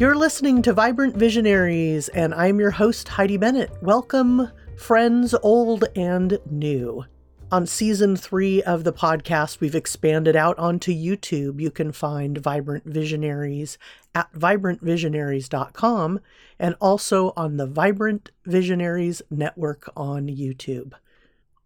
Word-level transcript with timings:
You're 0.00 0.16
listening 0.16 0.62
to 0.62 0.72
Vibrant 0.72 1.14
Visionaries, 1.14 2.08
and 2.08 2.32
I'm 2.32 2.58
your 2.58 2.70
host, 2.70 3.06
Heidi 3.06 3.36
Bennett. 3.36 3.70
Welcome, 3.82 4.50
friends 4.74 5.34
old 5.42 5.84
and 5.94 6.38
new. 6.50 7.04
On 7.52 7.66
season 7.66 8.16
three 8.16 8.62
of 8.62 8.84
the 8.84 8.94
podcast, 8.94 9.60
we've 9.60 9.74
expanded 9.74 10.36
out 10.36 10.58
onto 10.58 10.90
YouTube. 10.90 11.60
You 11.60 11.70
can 11.70 11.92
find 11.92 12.38
Vibrant 12.38 12.86
Visionaries 12.86 13.76
at 14.14 14.32
vibrantvisionaries.com 14.32 16.20
and 16.58 16.74
also 16.80 17.34
on 17.36 17.58
the 17.58 17.66
Vibrant 17.66 18.30
Visionaries 18.46 19.20
Network 19.30 19.92
on 19.94 20.28
YouTube. 20.28 20.94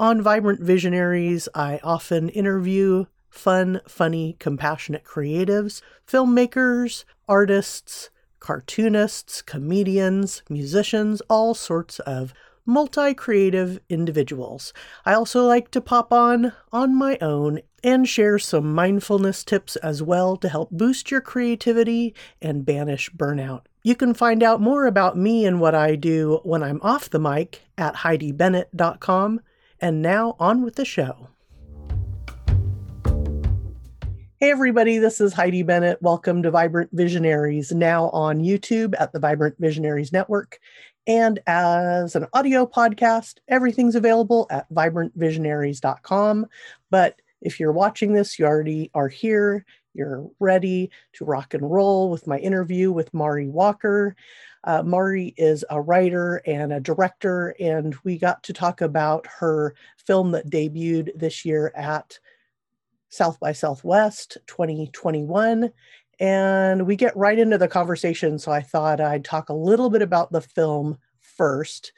On 0.01 0.21
Vibrant 0.21 0.61
Visionaries, 0.61 1.49
I 1.55 1.79
often 1.85 2.31
interview 2.31 3.05
fun, 3.31 3.81
funny, 3.87 4.35
compassionate 4.41 5.05
creatives, 5.05 5.83
filmmakers, 6.09 7.05
artists, 7.29 8.11
cartoonists, 8.45 9.41
comedians, 9.41 10.43
musicians, 10.51 11.23
all 11.31 11.55
sorts 11.55 11.99
of 12.01 12.35
multi 12.67 13.15
creative 13.15 13.81
individuals. 13.89 14.75
I 15.07 15.15
also 15.15 15.47
like 15.47 15.71
to 15.71 15.81
pop 15.81 16.13
on 16.13 16.53
on 16.71 16.95
my 16.95 17.17
own 17.23 17.61
and 17.83 18.07
share 18.07 18.39
some 18.39 18.75
mindfulness 18.75 19.45
tips 19.45 19.77
as 19.77 20.03
well 20.03 20.37
to 20.37 20.51
help 20.51 20.71
boost 20.71 21.11
your 21.11 21.23
creativity 21.23 22.15
and 22.43 22.67
banish 22.67 23.11
burnout. 23.13 23.63
You 23.83 23.97
can 23.97 24.13
find 24.13 24.43
out 24.43 24.61
more 24.61 24.85
about 24.85 25.17
me 25.17 25.47
and 25.47 25.59
what 25.59 25.75
I 25.75 25.97
do 25.97 26.41
when 26.43 26.63
I'm 26.63 26.83
off 26.83 27.09
the 27.09 27.19
mic 27.19 27.63
at 27.79 27.97
HeidiBennett.com. 27.97 29.41
And 29.81 30.03
now 30.03 30.37
on 30.39 30.63
with 30.63 30.77
the 30.77 30.85
show. 30.85 31.29
Hey, 34.45 34.51
everybody, 34.51 34.99
this 34.99 35.23
is 35.23 35.33
Heidi 35.33 35.63
Bennett. 35.63 36.03
Welcome 36.03 36.43
to 36.43 36.51
Vibrant 36.51 36.91
Visionaries, 36.93 37.73
now 37.73 38.11
on 38.11 38.43
YouTube 38.43 38.93
at 39.01 39.11
the 39.11 39.19
Vibrant 39.19 39.57
Visionaries 39.59 40.13
Network. 40.13 40.59
And 41.07 41.41
as 41.47 42.15
an 42.15 42.27
audio 42.35 42.67
podcast, 42.67 43.39
everything's 43.49 43.95
available 43.95 44.47
at 44.51 44.71
vibrantvisionaries.com. 44.71 46.47
But 46.91 47.23
if 47.41 47.59
you're 47.59 47.73
watching 47.73 48.13
this, 48.13 48.39
you 48.39 48.45
already 48.45 48.91
are 48.93 49.09
here. 49.09 49.65
You're 49.95 50.29
ready 50.39 50.91
to 51.15 51.25
rock 51.25 51.55
and 51.55 51.71
roll 51.71 52.11
with 52.11 52.27
my 52.27 52.37
interview 52.37 52.93
with 52.93 53.15
Mari 53.15 53.49
Walker. 53.49 54.15
Uh, 54.63 54.83
Mari 54.83 55.33
is 55.39 55.65
a 55.71 55.81
writer 55.81 56.43
and 56.45 56.71
a 56.71 56.81
director, 56.81 57.57
and 57.59 57.97
we 58.05 58.19
got 58.19 58.43
to 58.43 58.53
talk 58.53 58.83
about 58.83 59.27
her 59.39 59.75
film 60.07 60.33
that 60.33 60.51
debuted 60.51 61.19
this 61.19 61.47
year 61.47 61.73
at 61.75 62.19
South 63.15 63.39
by 63.39 63.53
Southwest 63.53 64.39
2021. 64.47 65.71
And 66.21 66.87
we 66.87 66.97
get 66.97 67.17
right 67.17 67.39
into 67.39 67.59
the 67.59 67.69
conversation. 67.69 68.39
So 68.39 68.51
I 68.51 68.61
thought 68.61 69.01
I'd 69.01 69.25
talk 69.25 69.49
a 69.49 69.55
little 69.55 69.89
bit 69.89 70.03
about 70.03 70.33
the 70.33 70.41
film 70.41 70.99
first, 71.21 71.93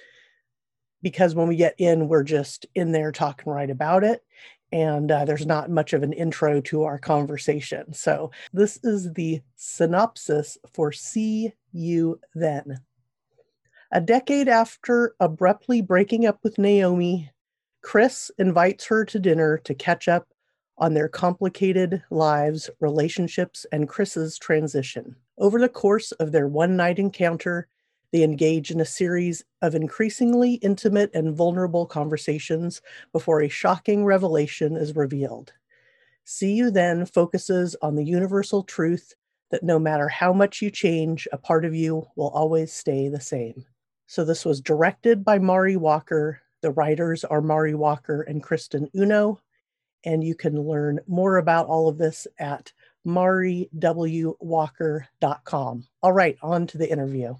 because 1.03 1.34
when 1.34 1.48
we 1.48 1.56
get 1.56 1.75
in, 1.78 2.09
we're 2.09 2.22
just 2.22 2.67
in 2.75 2.92
there 2.92 3.12
talking 3.12 3.53
right 3.53 3.70
about 3.70 4.05
it. 4.05 4.25
And 4.72 5.11
uh, 5.11 5.25
there's 5.25 5.47
not 5.47 5.70
much 5.70 5.92
of 5.92 6.03
an 6.03 6.12
intro 6.12 6.61
to 6.62 6.83
our 6.84 6.98
conversation. 6.98 7.92
So 7.92 8.31
this 8.53 8.78
is 8.83 9.12
the 9.12 9.41
synopsis 9.55 10.59
for 10.72 10.92
See 10.92 11.53
You 11.72 12.20
Then. 12.34 12.81
A 13.92 14.00
decade 14.00 14.48
after 14.48 15.14
abruptly 15.20 15.81
breaking 15.81 16.27
up 16.27 16.41
with 16.42 16.59
Naomi, 16.59 17.31
Chris 17.83 18.31
invites 18.39 18.87
her 18.87 19.05
to 19.05 19.20
dinner 19.20 19.59
to 19.59 19.75
catch 19.75 20.09
up 20.09 20.27
on 20.78 20.94
their 20.94 21.08
complicated 21.08 22.03
lives, 22.10 22.69
relationships, 22.81 23.66
and 23.72 23.88
Chris's 23.88 24.38
transition. 24.38 25.16
Over 25.38 25.59
the 25.59 25.69
course 25.69 26.12
of 26.12 26.32
their 26.32 26.48
one 26.48 26.76
night 26.76 26.98
encounter, 26.98 27.69
they 28.12 28.22
engage 28.22 28.70
in 28.70 28.81
a 28.81 28.87
series 28.87 29.44
of 29.62 29.75
increasingly 29.75 30.54
intimate 30.54 31.10
and 31.14 31.34
vulnerable 31.34 31.87
conversations 31.87 32.81
before 33.12 33.42
a 33.42 33.48
shocking 33.48 34.04
revelation 34.04 34.76
is 34.76 34.94
revealed. 34.94 35.53
See 36.25 36.54
You 36.54 36.70
Then 36.70 37.06
focuses 37.06 37.76
on 37.82 37.94
the 37.94 38.04
universal 38.04 38.62
truth 38.62 39.14
that 39.50 39.62
no 39.62 39.78
matter 39.78 40.08
how 40.08 40.32
much 40.32 40.60
you 40.60 40.70
change, 40.70 41.28
a 41.32 41.38
part 41.38 41.64
of 41.64 41.75
you 41.75 42.06
will 42.16 42.31
always 42.31 42.72
stay 42.72 43.08
the 43.08 43.20
same. 43.20 43.64
So, 44.06 44.25
this 44.25 44.44
was 44.44 44.60
directed 44.60 45.25
by 45.25 45.38
Mari 45.38 45.76
Walker. 45.76 46.41
The 46.62 46.70
writers 46.70 47.25
are 47.25 47.41
Mari 47.41 47.75
Walker 47.75 48.22
and 48.22 48.43
Kristen 48.43 48.88
Uno 48.94 49.41
and 50.06 50.25
you 50.25 50.34
can 50.34 50.59
learn 50.59 51.00
more 51.06 51.37
about 51.37 51.67
all 51.67 51.89
of 51.89 51.99
this 51.99 52.27
at 52.39 52.72
mariwwalker.com. 53.06 55.87
All 56.03 56.12
right, 56.12 56.39
on 56.41 56.67
to 56.69 56.78
the 56.78 56.91
interview. 56.91 57.34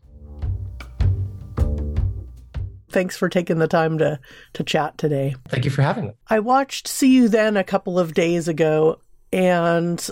Thanks 2.91 3.17
for 3.17 3.29
taking 3.29 3.59
the 3.59 3.69
time 3.69 3.99
to 3.99 4.19
to 4.55 4.65
chat 4.65 4.97
today. 4.97 5.35
Thank 5.49 5.65
you 5.65 5.71
for 5.71 5.83
having 5.83 6.07
me. 6.07 6.13
I 6.29 6.41
watched 6.41 6.89
See 6.89 7.15
You 7.15 7.29
Then 7.29 7.57
a 7.57 7.65
couple 7.65 7.99
of 7.99 8.15
days 8.15 8.49
ago 8.49 9.01
and 9.33 10.09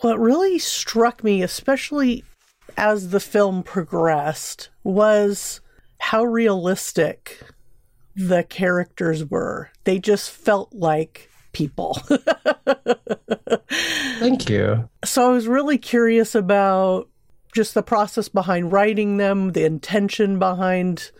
what 0.00 0.18
really 0.18 0.58
struck 0.58 1.22
me 1.22 1.42
especially 1.42 2.24
as 2.76 3.10
the 3.10 3.20
film 3.20 3.62
progressed 3.62 4.70
was 4.84 5.60
how 5.98 6.24
realistic 6.24 7.40
the 8.16 8.42
characters 8.42 9.24
were. 9.24 9.70
They 9.84 9.98
just 9.98 10.30
felt 10.30 10.74
like 10.74 11.30
people. 11.56 11.94
Thank 14.18 14.50
you. 14.50 14.88
So 15.04 15.30
I 15.30 15.32
was 15.32 15.48
really 15.48 15.78
curious 15.78 16.34
about 16.34 17.08
just 17.54 17.72
the 17.72 17.82
process 17.82 18.28
behind 18.28 18.72
writing 18.72 19.16
them, 19.16 19.52
the 19.52 19.64
intention 19.64 20.38
behind 20.38 21.10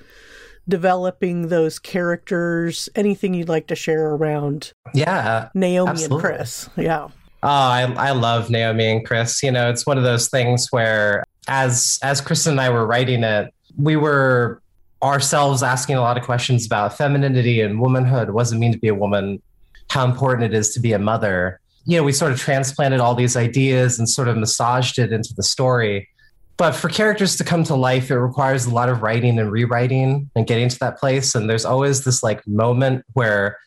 developing 0.68 1.48
those 1.48 1.78
characters. 1.78 2.90
Anything 2.94 3.32
you'd 3.32 3.48
like 3.48 3.68
to 3.68 3.74
share 3.74 4.10
around? 4.10 4.74
Yeah, 4.92 5.48
Naomi 5.54 5.90
absolutely. 5.90 6.16
and 6.16 6.36
Chris. 6.36 6.68
Yeah. 6.76 7.08
Oh, 7.42 7.48
I 7.48 7.90
I 7.96 8.10
love 8.10 8.50
Naomi 8.50 8.86
and 8.90 9.06
Chris. 9.06 9.42
You 9.42 9.52
know, 9.52 9.70
it's 9.70 9.86
one 9.86 9.96
of 9.96 10.04
those 10.04 10.28
things 10.28 10.68
where 10.70 11.24
as 11.48 11.98
as 12.02 12.20
Chris 12.20 12.46
and 12.46 12.60
I 12.60 12.68
were 12.68 12.86
writing 12.86 13.24
it, 13.24 13.54
we 13.78 13.96
were 13.96 14.60
ourselves 15.02 15.62
asking 15.62 15.96
a 15.96 16.00
lot 16.00 16.18
of 16.18 16.24
questions 16.24 16.66
about 16.66 16.96
femininity 16.96 17.62
and 17.62 17.80
womanhood. 17.80 18.30
What 18.30 18.42
does 18.42 18.52
it 18.52 18.58
mean 18.58 18.72
to 18.72 18.78
be 18.78 18.88
a 18.88 18.94
woman? 18.94 19.40
How 19.90 20.04
important 20.04 20.52
it 20.52 20.56
is 20.56 20.70
to 20.74 20.80
be 20.80 20.92
a 20.92 20.98
mother. 20.98 21.60
You 21.84 21.98
know, 21.98 22.04
we 22.04 22.12
sort 22.12 22.32
of 22.32 22.38
transplanted 22.38 23.00
all 23.00 23.14
these 23.14 23.36
ideas 23.36 23.98
and 23.98 24.08
sort 24.08 24.28
of 24.28 24.36
massaged 24.36 24.98
it 24.98 25.12
into 25.12 25.32
the 25.34 25.42
story. 25.42 26.08
But 26.56 26.72
for 26.72 26.88
characters 26.88 27.36
to 27.36 27.44
come 27.44 27.64
to 27.64 27.74
life, 27.74 28.10
it 28.10 28.18
requires 28.18 28.66
a 28.66 28.70
lot 28.70 28.88
of 28.88 29.02
writing 29.02 29.38
and 29.38 29.52
rewriting 29.52 30.30
and 30.34 30.46
getting 30.46 30.68
to 30.68 30.78
that 30.80 30.98
place. 30.98 31.34
And 31.34 31.48
there's 31.48 31.64
always 31.64 32.04
this 32.04 32.22
like 32.22 32.46
moment 32.46 33.04
where 33.12 33.58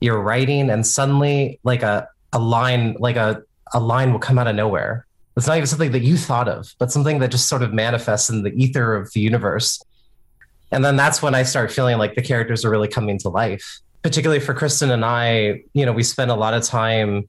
you're 0.00 0.20
writing 0.20 0.70
and 0.70 0.86
suddenly 0.86 1.60
like 1.62 1.82
a, 1.82 2.08
a 2.32 2.38
line, 2.38 2.96
like 2.98 3.16
a, 3.16 3.42
a 3.74 3.80
line 3.80 4.12
will 4.12 4.18
come 4.18 4.38
out 4.38 4.46
of 4.46 4.56
nowhere. 4.56 5.06
It's 5.36 5.46
not 5.46 5.56
even 5.56 5.66
something 5.66 5.92
that 5.92 6.02
you 6.02 6.16
thought 6.16 6.48
of, 6.48 6.74
but 6.78 6.90
something 6.90 7.18
that 7.20 7.30
just 7.30 7.48
sort 7.48 7.62
of 7.62 7.72
manifests 7.72 8.28
in 8.28 8.42
the 8.42 8.52
ether 8.54 8.94
of 8.94 9.12
the 9.12 9.20
universe. 9.20 9.82
And 10.70 10.84
then 10.84 10.96
that's 10.96 11.22
when 11.22 11.34
I 11.34 11.42
start 11.42 11.70
feeling 11.70 11.98
like 11.98 12.14
the 12.14 12.22
characters 12.22 12.64
are 12.64 12.70
really 12.70 12.88
coming 12.88 13.18
to 13.20 13.28
life 13.28 13.80
particularly 14.02 14.40
for 14.40 14.54
Kristen 14.54 14.90
and 14.90 15.04
I, 15.04 15.62
you 15.72 15.86
know, 15.86 15.92
we 15.92 16.02
spent 16.02 16.30
a 16.30 16.34
lot 16.34 16.54
of 16.54 16.62
time 16.62 17.28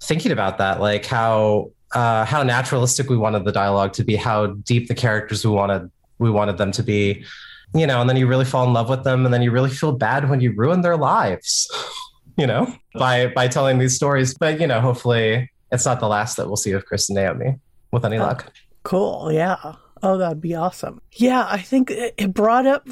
thinking 0.00 0.32
about 0.32 0.58
that, 0.58 0.80
like 0.80 1.04
how 1.04 1.70
uh, 1.92 2.24
how 2.24 2.42
naturalistic 2.42 3.08
we 3.08 3.16
wanted 3.16 3.44
the 3.44 3.52
dialogue 3.52 3.92
to 3.94 4.04
be, 4.04 4.16
how 4.16 4.46
deep 4.46 4.88
the 4.88 4.94
characters 4.94 5.44
we 5.44 5.50
wanted 5.50 5.90
we 6.18 6.30
wanted 6.30 6.58
them 6.58 6.72
to 6.72 6.82
be, 6.82 7.24
you 7.74 7.86
know, 7.86 8.00
and 8.00 8.08
then 8.08 8.16
you 8.16 8.26
really 8.26 8.44
fall 8.44 8.66
in 8.66 8.72
love 8.72 8.88
with 8.88 9.04
them, 9.04 9.24
and 9.24 9.32
then 9.32 9.42
you 9.42 9.50
really 9.50 9.70
feel 9.70 9.92
bad 9.92 10.28
when 10.30 10.40
you 10.40 10.52
ruin 10.56 10.80
their 10.80 10.96
lives, 10.96 11.70
you 12.36 12.46
know, 12.46 12.72
by 12.94 13.28
by 13.28 13.48
telling 13.48 13.78
these 13.78 13.94
stories. 13.94 14.34
But 14.34 14.60
you 14.60 14.66
know, 14.66 14.80
hopefully, 14.80 15.50
it's 15.70 15.84
not 15.84 16.00
the 16.00 16.08
last 16.08 16.36
that 16.36 16.46
we'll 16.46 16.56
see 16.56 16.72
of 16.72 16.86
Chris 16.86 17.08
and 17.08 17.16
Naomi 17.16 17.56
with 17.92 18.04
any 18.04 18.18
oh, 18.18 18.22
luck. 18.22 18.52
Cool, 18.82 19.32
yeah. 19.32 19.74
Oh, 20.02 20.18
that'd 20.18 20.40
be 20.40 20.54
awesome. 20.54 21.00
Yeah, 21.12 21.46
I 21.48 21.58
think 21.58 21.90
it 21.90 22.32
brought 22.32 22.66
up 22.66 22.86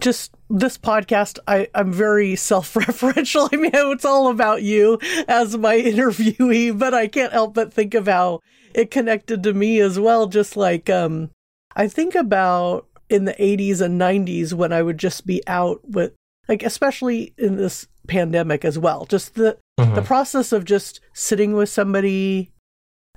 just 0.00 0.34
this 0.48 0.78
podcast, 0.78 1.38
I, 1.46 1.68
I'm 1.74 1.92
very 1.92 2.36
self 2.36 2.74
referential. 2.74 3.48
I 3.52 3.56
mean, 3.56 3.70
it's 3.74 4.04
all 4.04 4.28
about 4.28 4.62
you 4.62 4.98
as 5.28 5.56
my 5.56 5.76
interviewee, 5.76 6.78
but 6.78 6.94
I 6.94 7.08
can't 7.08 7.32
help 7.32 7.54
but 7.54 7.72
think 7.72 7.94
of 7.94 8.06
how 8.06 8.40
it 8.74 8.90
connected 8.90 9.42
to 9.42 9.54
me 9.54 9.80
as 9.80 9.98
well. 9.98 10.26
Just 10.26 10.56
like, 10.56 10.88
um, 10.88 11.30
I 11.74 11.88
think 11.88 12.14
about 12.14 12.86
in 13.08 13.24
the 13.24 13.34
80s 13.34 13.80
and 13.80 14.00
90s 14.00 14.52
when 14.52 14.72
I 14.72 14.82
would 14.82 14.98
just 14.98 15.26
be 15.26 15.42
out 15.46 15.80
with, 15.88 16.12
like, 16.48 16.62
especially 16.62 17.34
in 17.38 17.56
this 17.56 17.86
pandemic 18.08 18.64
as 18.64 18.78
well, 18.78 19.04
just 19.06 19.34
the, 19.34 19.58
mm-hmm. 19.78 19.94
the 19.94 20.02
process 20.02 20.52
of 20.52 20.64
just 20.64 21.00
sitting 21.12 21.54
with 21.54 21.68
somebody, 21.68 22.52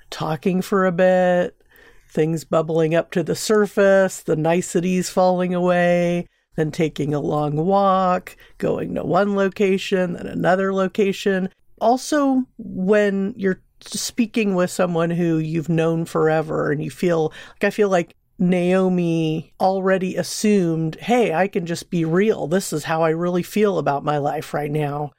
talking 0.10 0.62
for 0.62 0.86
a 0.86 0.92
bit, 0.92 1.60
things 2.08 2.44
bubbling 2.44 2.96
up 2.96 3.12
to 3.12 3.24
the 3.24 3.36
surface, 3.36 4.22
the 4.22 4.36
niceties 4.36 5.10
falling 5.10 5.54
away 5.54 6.28
then 6.60 6.72
taking 6.72 7.14
a 7.14 7.20
long 7.20 7.56
walk, 7.56 8.36
going 8.58 8.96
to 8.96 9.04
one 9.04 9.36
location, 9.36 10.14
then 10.14 10.28
another 10.28 10.74
location. 10.74 11.50
Also, 11.80 12.44
when 12.58 13.34
you're 13.38 13.62
speaking 13.82 14.56
with 14.56 14.70
someone 14.70 15.10
who 15.10 15.38
you've 15.38 15.70
known 15.70 16.06
forever 16.06 16.72
and 16.72 16.84
you 16.84 16.92
feel 16.92 17.34
like 17.54 17.64
I 17.64 17.70
feel 17.70 17.90
like 17.90 18.16
Naomi 18.38 19.54
already 19.60 20.16
assumed, 20.16 20.96
hey, 20.96 21.34
I 21.34 21.48
can 21.48 21.66
just 21.66 21.90
be 21.90 22.06
real. 22.06 22.48
This 22.48 22.72
is 22.74 22.86
how 22.86 23.02
I 23.04 23.10
really 23.10 23.44
feel 23.44 23.78
about 23.78 24.04
my 24.04 24.18
life 24.18 24.54
right 24.54 24.72
now. 24.72 25.12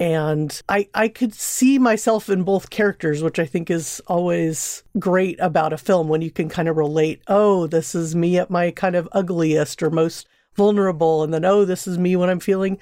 And 0.00 0.60
I, 0.68 0.88
I 0.94 1.08
could 1.08 1.34
see 1.34 1.78
myself 1.78 2.28
in 2.28 2.42
both 2.42 2.70
characters, 2.70 3.22
which 3.22 3.38
I 3.38 3.46
think 3.46 3.70
is 3.70 4.02
always 4.06 4.82
great 4.98 5.38
about 5.40 5.72
a 5.72 5.78
film 5.78 6.08
when 6.08 6.20
you 6.20 6.30
can 6.30 6.48
kind 6.48 6.68
of 6.68 6.76
relate, 6.76 7.22
oh, 7.28 7.68
this 7.68 7.94
is 7.94 8.16
me 8.16 8.38
at 8.38 8.50
my 8.50 8.70
kind 8.70 8.96
of 8.96 9.08
ugliest 9.12 9.82
or 9.82 9.90
most 9.90 10.26
vulnerable. 10.56 11.22
And 11.22 11.32
then, 11.32 11.44
oh, 11.44 11.64
this 11.64 11.86
is 11.86 11.98
me 11.98 12.16
when 12.16 12.30
I'm 12.30 12.40
feeling 12.40 12.78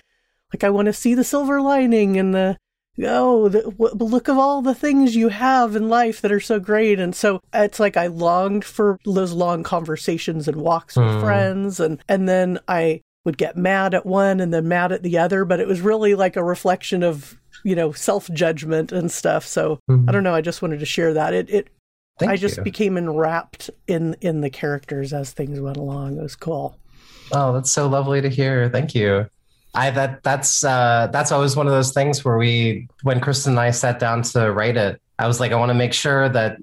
like 0.53 0.65
I 0.65 0.71
want 0.71 0.87
to 0.87 0.93
see 0.93 1.15
the 1.15 1.25
silver 1.25 1.61
lining 1.61 2.19
and 2.19 2.35
the 2.35 2.59
oh, 3.05 3.49
the, 3.49 3.63
w- 3.63 3.95
look 3.95 4.29
of 4.29 4.39
all 4.39 4.63
the 4.63 4.75
things 4.75 5.17
you 5.17 5.29
have 5.29 5.75
in 5.77 5.89
life 5.89 6.21
that 6.21 6.33
are 6.33 6.41
so 6.41 6.61
great. 6.61 6.99
And 6.99 7.15
so 7.15 7.41
it's 7.53 7.81
like 7.81 7.97
I 7.97 8.07
longed 8.09 8.65
for 8.65 8.99
those 9.05 9.33
long 9.33 9.63
conversations 9.63 10.49
and 10.49 10.59
walks 10.59 10.97
with 10.97 11.07
mm. 11.07 11.21
friends. 11.21 11.81
And, 11.81 12.03
and 12.09 12.29
then 12.29 12.59
I 12.69 13.01
would 13.25 13.39
get 13.39 13.57
mad 13.57 13.95
at 13.95 14.05
one 14.05 14.41
and 14.41 14.53
then 14.53 14.69
mad 14.69 14.93
at 14.93 15.03
the 15.03 15.19
other. 15.19 15.45
But 15.45 15.61
it 15.61 15.69
was 15.69 15.81
really 15.81 16.15
like 16.15 16.37
a 16.37 16.45
reflection 16.45 17.03
of, 17.03 17.39
you 17.65 17.75
know, 17.75 17.93
self 17.93 18.31
judgment 18.33 18.93
and 18.93 19.11
stuff. 19.11 19.47
So 19.47 19.79
mm. 19.91 20.09
I 20.09 20.13
don't 20.13 20.25
know. 20.25 20.35
I 20.35 20.43
just 20.43 20.63
wanted 20.63 20.81
to 20.81 20.87
share 20.87 21.15
that. 21.15 21.35
It, 21.35 21.51
it, 21.51 21.69
Thank 22.19 22.33
I 22.33 22.37
just 22.37 22.59
you. 22.59 22.63
became 22.63 22.99
enwrapped 22.99 23.71
in 23.89 24.17
in 24.21 24.43
the 24.43 24.51
characters 24.51 25.15
as 25.15 25.33
things 25.33 25.61
went 25.61 25.79
along. 25.79 26.19
It 26.19 26.23
was 26.23 26.37
cool. 26.37 26.77
Oh, 27.33 27.53
that's 27.53 27.71
so 27.71 27.89
lovely 27.89 28.21
to 28.21 28.29
hear. 28.29 28.69
Thank 28.69 28.95
you. 28.95 29.27
I 29.75 29.91
that 29.91 30.23
that's 30.23 30.65
uh, 30.65 31.09
that's 31.13 31.33
always 31.33 31.57
one 31.57 31.67
of 31.67 31.73
those 31.73 31.93
things 31.93 32.25
where 32.25 32.37
we 32.37 32.89
when 33.03 33.21
Kristen 33.21 33.55
and 33.55 33.61
I 33.61 33.71
sat 33.71 33.99
down 33.99 34.23
to 34.23 34.53
write 34.53 34.77
it, 34.77 35.01
I 35.19 35.27
was 35.27 35.41
like, 35.41 35.53
I 35.53 35.57
want 35.57 35.71
to 35.71 35.75
make 35.75 35.95
sure 35.95 36.29
that 36.29 36.59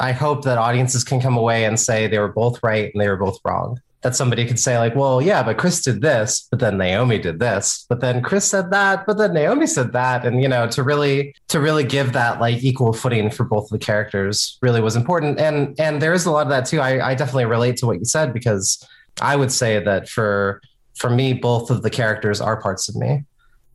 I 0.00 0.12
hope 0.12 0.42
that 0.44 0.58
audiences 0.58 1.04
can 1.04 1.20
come 1.20 1.36
away 1.36 1.64
and 1.64 1.78
say 1.78 2.06
they 2.06 2.18
were 2.18 2.32
both 2.32 2.60
right 2.62 2.92
and 2.92 3.00
they 3.00 3.08
were 3.08 3.16
both 3.16 3.38
wrong. 3.44 3.80
That 4.02 4.14
somebody 4.14 4.46
could 4.46 4.60
say 4.60 4.78
like, 4.78 4.94
well, 4.94 5.20
yeah, 5.20 5.42
but 5.42 5.58
Chris 5.58 5.82
did 5.82 6.02
this, 6.02 6.46
but 6.50 6.60
then 6.60 6.78
Naomi 6.78 7.18
did 7.18 7.40
this, 7.40 7.84
but 7.88 8.00
then 8.00 8.22
Chris 8.22 8.48
said 8.48 8.70
that, 8.70 9.04
but 9.06 9.18
then 9.18 9.32
Naomi 9.34 9.66
said 9.66 9.92
that, 9.92 10.24
and 10.24 10.40
you 10.40 10.48
know, 10.48 10.68
to 10.68 10.82
really 10.84 11.34
to 11.48 11.60
really 11.60 11.82
give 11.84 12.12
that 12.12 12.40
like 12.40 12.62
equal 12.62 12.92
footing 12.92 13.28
for 13.30 13.44
both 13.44 13.68
the 13.70 13.78
characters 13.78 14.56
really 14.62 14.80
was 14.80 14.96
important. 14.96 15.38
And 15.38 15.78
and 15.78 16.02
there 16.02 16.12
is 16.12 16.26
a 16.26 16.32
lot 16.32 16.42
of 16.42 16.50
that 16.50 16.66
too. 16.66 16.80
I, 16.80 17.10
I 17.10 17.14
definitely 17.14 17.46
relate 17.46 17.76
to 17.78 17.86
what 17.86 17.98
you 17.98 18.04
said 18.04 18.32
because 18.32 18.84
I 19.20 19.36
would 19.36 19.52
say 19.52 19.82
that 19.82 20.08
for 20.08 20.60
for 20.96 21.10
me, 21.10 21.32
both 21.32 21.70
of 21.70 21.82
the 21.82 21.90
characters 21.90 22.40
are 22.40 22.60
parts 22.60 22.88
of 22.88 22.96
me. 22.96 23.24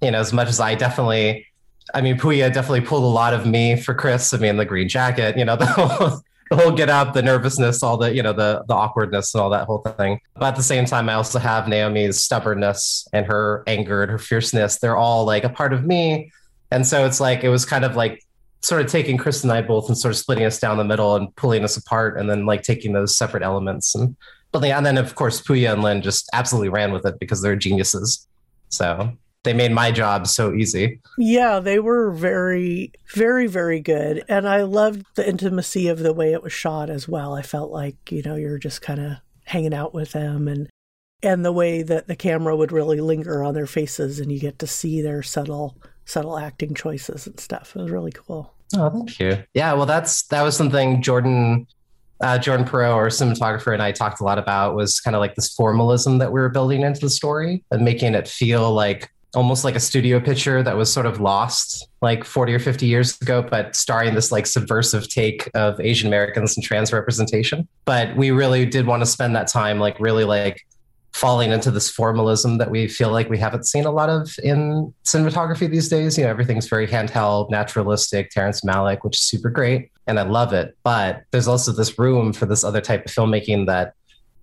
You 0.02 0.12
know, 0.12 0.20
as 0.20 0.34
much 0.34 0.50
as 0.50 0.60
I 0.60 0.76
definitely, 0.76 1.48
I 1.94 2.02
mean, 2.02 2.18
Pooya 2.18 2.54
definitely 2.54 2.82
pulled 2.82 3.04
a 3.04 3.08
lot 3.08 3.34
of 3.34 3.46
me 3.46 3.78
for 3.78 3.94
Chris. 3.94 4.34
I 4.34 4.38
mean, 4.38 4.58
the 4.58 4.66
green 4.66 4.90
jacket, 4.90 5.38
you 5.38 5.46
know, 5.46 5.56
the 5.58 5.66
whole, 5.66 6.22
the 6.50 6.58
whole 6.58 6.72
get 6.72 6.90
up, 6.90 7.14
the 7.14 7.22
nervousness, 7.22 7.82
all 7.82 7.98
the, 7.98 8.14
you 8.14 8.22
know, 8.22 8.34
the 8.34 8.64
the 8.68 8.74
awkwardness 8.74 9.34
and 9.34 9.42
all 9.42 9.50
that 9.52 9.66
whole 9.66 9.80
thing. 9.98 10.20
But 10.36 10.48
at 10.48 10.56
the 10.58 10.64
same 10.64 10.86
time, 10.86 11.08
I 11.08 11.14
also 11.14 11.40
have 11.40 11.68
Naomi's 11.68 12.22
stubbornness 12.22 13.08
and 13.14 13.26
her 13.26 13.64
anger 13.68 14.04
and 14.04 14.12
her 14.12 14.20
fierceness. 14.20 14.80
They're 14.80 14.98
all 14.98 15.26
like 15.26 15.46
a 15.46 15.50
part 15.50 15.74
of 15.74 15.86
me. 15.86 16.32
And 16.72 16.86
so 16.86 17.06
it's 17.06 17.20
like, 17.20 17.44
it 17.44 17.50
was 17.50 17.66
kind 17.66 17.86
of 17.86 17.96
like 17.96 18.24
sort 18.62 18.82
of 18.82 18.88
taking 18.88 19.18
Chris 19.18 19.44
and 19.44 19.52
I 19.52 19.62
both 19.62 19.88
and 19.90 19.98
sort 19.98 20.14
of 20.14 20.18
splitting 20.18 20.46
us 20.46 20.60
down 20.60 20.78
the 20.78 20.84
middle 20.84 21.16
and 21.16 21.34
pulling 21.36 21.64
us 21.64 21.78
apart 21.78 22.18
and 22.18 22.30
then 22.30 22.46
like 22.46 22.64
taking 22.64 22.94
those 22.94 23.16
separate 23.16 23.44
elements 23.44 23.94
and 23.94 24.16
but 24.54 24.64
yeah, 24.64 24.78
and 24.78 24.86
then 24.86 24.98
of 24.98 25.16
course 25.16 25.42
Pooya 25.42 25.74
and 25.74 25.84
Lynn 25.84 26.02
just 26.02 26.30
absolutely 26.32 26.70
ran 26.70 26.94
with 26.94 27.06
it 27.06 27.20
because 27.20 27.42
they're 27.42 27.58
geniuses. 27.58 28.28
So 28.70 29.12
they 29.44 29.54
made 29.54 29.72
my 29.72 29.92
job 29.92 30.28
so 30.28 30.54
easy. 30.54 31.02
Yeah, 31.18 31.60
they 31.60 31.80
were 31.80 32.12
very, 32.12 32.94
very, 33.14 33.48
very 33.48 33.82
good. 33.82 34.24
And 34.30 34.48
I 34.48 34.62
loved 34.62 35.06
the 35.16 35.28
intimacy 35.28 35.90
of 35.90 36.00
the 36.00 36.14
way 36.14 36.32
it 36.32 36.42
was 36.42 36.54
shot 36.54 36.90
as 36.90 37.08
well. 37.08 37.34
I 37.34 37.42
felt 37.42 37.72
like, 37.72 38.12
you 38.12 38.22
know, 38.24 38.36
you're 38.36 38.58
just 38.58 38.82
kind 38.82 39.02
of 39.02 39.18
hanging 39.46 39.74
out 39.74 39.94
with 39.94 40.14
them 40.14 40.48
and 40.48 40.70
and 41.22 41.46
the 41.46 41.52
way 41.52 41.82
that 41.84 42.08
the 42.08 42.16
camera 42.18 42.56
would 42.56 42.72
really 42.72 43.00
linger 43.00 43.44
on 43.44 43.54
their 43.54 43.68
faces 43.68 44.20
and 44.20 44.32
you 44.32 44.40
get 44.40 44.60
to 44.60 44.68
see 44.68 45.02
their 45.02 45.24
subtle 45.24 45.78
subtle 46.06 46.38
acting 46.38 46.74
choices 46.74 47.28
and 47.28 47.40
stuff. 47.40 47.76
It 47.76 47.82
was 47.82 47.92
really 47.92 48.12
cool. 48.12 48.54
Oh, 48.76 48.90
thank 48.90 49.20
you. 49.20 49.44
Yeah, 49.54 49.74
well 49.74 49.86
that's 49.86 50.24
that 50.28 50.42
was 50.42 50.56
something 50.56 51.02
Jordan 51.02 51.68
uh, 52.22 52.38
Jordan 52.38 52.66
Perot, 52.66 52.94
our 52.94 53.08
cinematographer, 53.08 53.74
and 53.74 53.82
I 53.82 53.92
talked 53.92 54.22
a 54.22 54.24
lot 54.24 54.38
about 54.38 54.76
was 54.76 55.00
kind 55.00 55.16
of 55.16 55.20
like 55.20 55.36
this 55.36 55.54
formalism 55.54 56.20
that 56.20 56.32
we 56.32 56.40
were 56.40 56.50
building 56.50 56.82
into 56.82 57.02
the 57.02 57.10
story 57.10 57.64
and 57.72 57.84
making 57.84 58.16
it 58.16 58.28
feel 58.28 58.74
like 58.74 59.10
almost 59.36 59.64
like 59.64 59.76
a 59.76 59.80
studio 59.80 60.20
picture 60.20 60.62
that 60.62 60.78
was 60.78 60.94
sort 60.94 61.06
of 61.06 61.20
lost 61.20 61.88
like 62.02 62.24
40 62.24 62.54
or 62.54 62.60
50 62.60 62.86
years 62.86 63.20
ago, 63.20 63.42
but 63.42 63.76
starring 63.76 64.14
this 64.14 64.32
like 64.32 64.46
subversive 64.46 65.10
take 65.10 65.50
of 65.56 65.80
Asian 65.80 66.08
Americans 66.08 66.56
and 66.56 66.64
trans 66.64 66.94
representation. 66.94 67.68
But 67.86 68.16
we 68.16 68.32
really 68.32 68.66
did 68.66 68.86
want 68.86 69.02
to 69.02 69.06
spend 69.08 69.36
that 69.36 69.48
time 69.48 69.80
like 69.80 70.00
really 70.00 70.24
like 70.24 70.66
falling 71.14 71.52
into 71.52 71.72
this 71.72 71.90
formalism 71.90 72.58
that 72.58 72.70
we 72.72 72.88
feel 72.88 73.12
like 73.12 73.30
we 73.30 73.38
haven't 73.38 73.66
seen 73.66 73.86
a 73.86 73.92
lot 73.92 74.10
of 74.10 74.36
in 74.44 74.94
cinematography 75.06 75.70
these 75.70 75.88
days. 75.88 76.18
You 76.18 76.26
know, 76.26 76.30
everything's 76.30 76.68
very 76.68 76.88
handheld, 76.88 77.50
naturalistic, 77.50 78.32
Terrence 78.32 78.62
Malick, 78.62 79.00
which 79.02 79.18
is 79.18 79.22
super 79.22 79.50
great. 79.50 79.92
And 80.08 80.20
I 80.20 80.24
love 80.24 80.54
it. 80.54 80.78
But 80.84 81.24
there's 81.32 81.48
also 81.48 81.72
this 81.72 81.98
room 81.98 82.34
for 82.34 82.46
this 82.46 82.64
other 82.64 82.82
type 82.82 83.06
of 83.06 83.12
filmmaking 83.12 83.68
that 83.68 83.94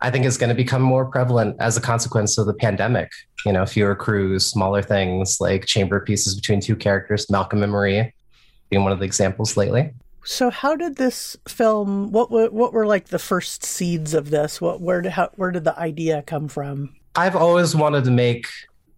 I 0.01 0.11
think 0.11 0.25
is 0.25 0.39
going 0.39 0.49
to 0.49 0.55
become 0.55 0.83
more 0.83 1.05
prevalent 1.05 1.57
as 1.61 1.77
a 1.77 1.81
consequence 1.81 2.39
of 2.39 2.47
the 2.47 2.55
pandemic. 2.55 3.11
You 3.45 3.53
know, 3.53 3.67
fewer 3.67 3.95
crews, 3.95 4.47
smaller 4.47 4.83
things 4.83 5.39
like 5.41 5.67
chamber 5.67 6.01
pieces 6.01 6.35
between 6.35 6.61
two 6.61 6.77
characters, 6.77 7.31
Malcolm 7.31 7.63
and 7.63 7.73
Marie 7.73 8.13
being 8.71 8.85
one 8.85 8.93
of 8.93 9.01
the 9.01 9.05
examples 9.05 9.57
lately. 9.57 9.93
So 10.25 10.51
how 10.51 10.77
did 10.77 10.97
this 10.97 11.37
film? 11.49 12.13
What 12.13 12.31
were, 12.31 12.49
what 12.49 12.73
were 12.73 12.87
like 12.87 13.09
the 13.09 13.19
first 13.19 13.65
seeds 13.65 14.15
of 14.15 14.31
this? 14.31 14.61
What 14.61 14.81
where 14.81 15.01
did 15.01 15.13
how, 15.13 15.31
where 15.35 15.51
did 15.51 15.65
the 15.65 15.79
idea 15.79 16.23
come 16.23 16.49
from? 16.49 16.95
I've 17.17 17.37
always 17.37 17.75
wanted 17.75 18.05
to 18.05 18.11
make 18.11 18.47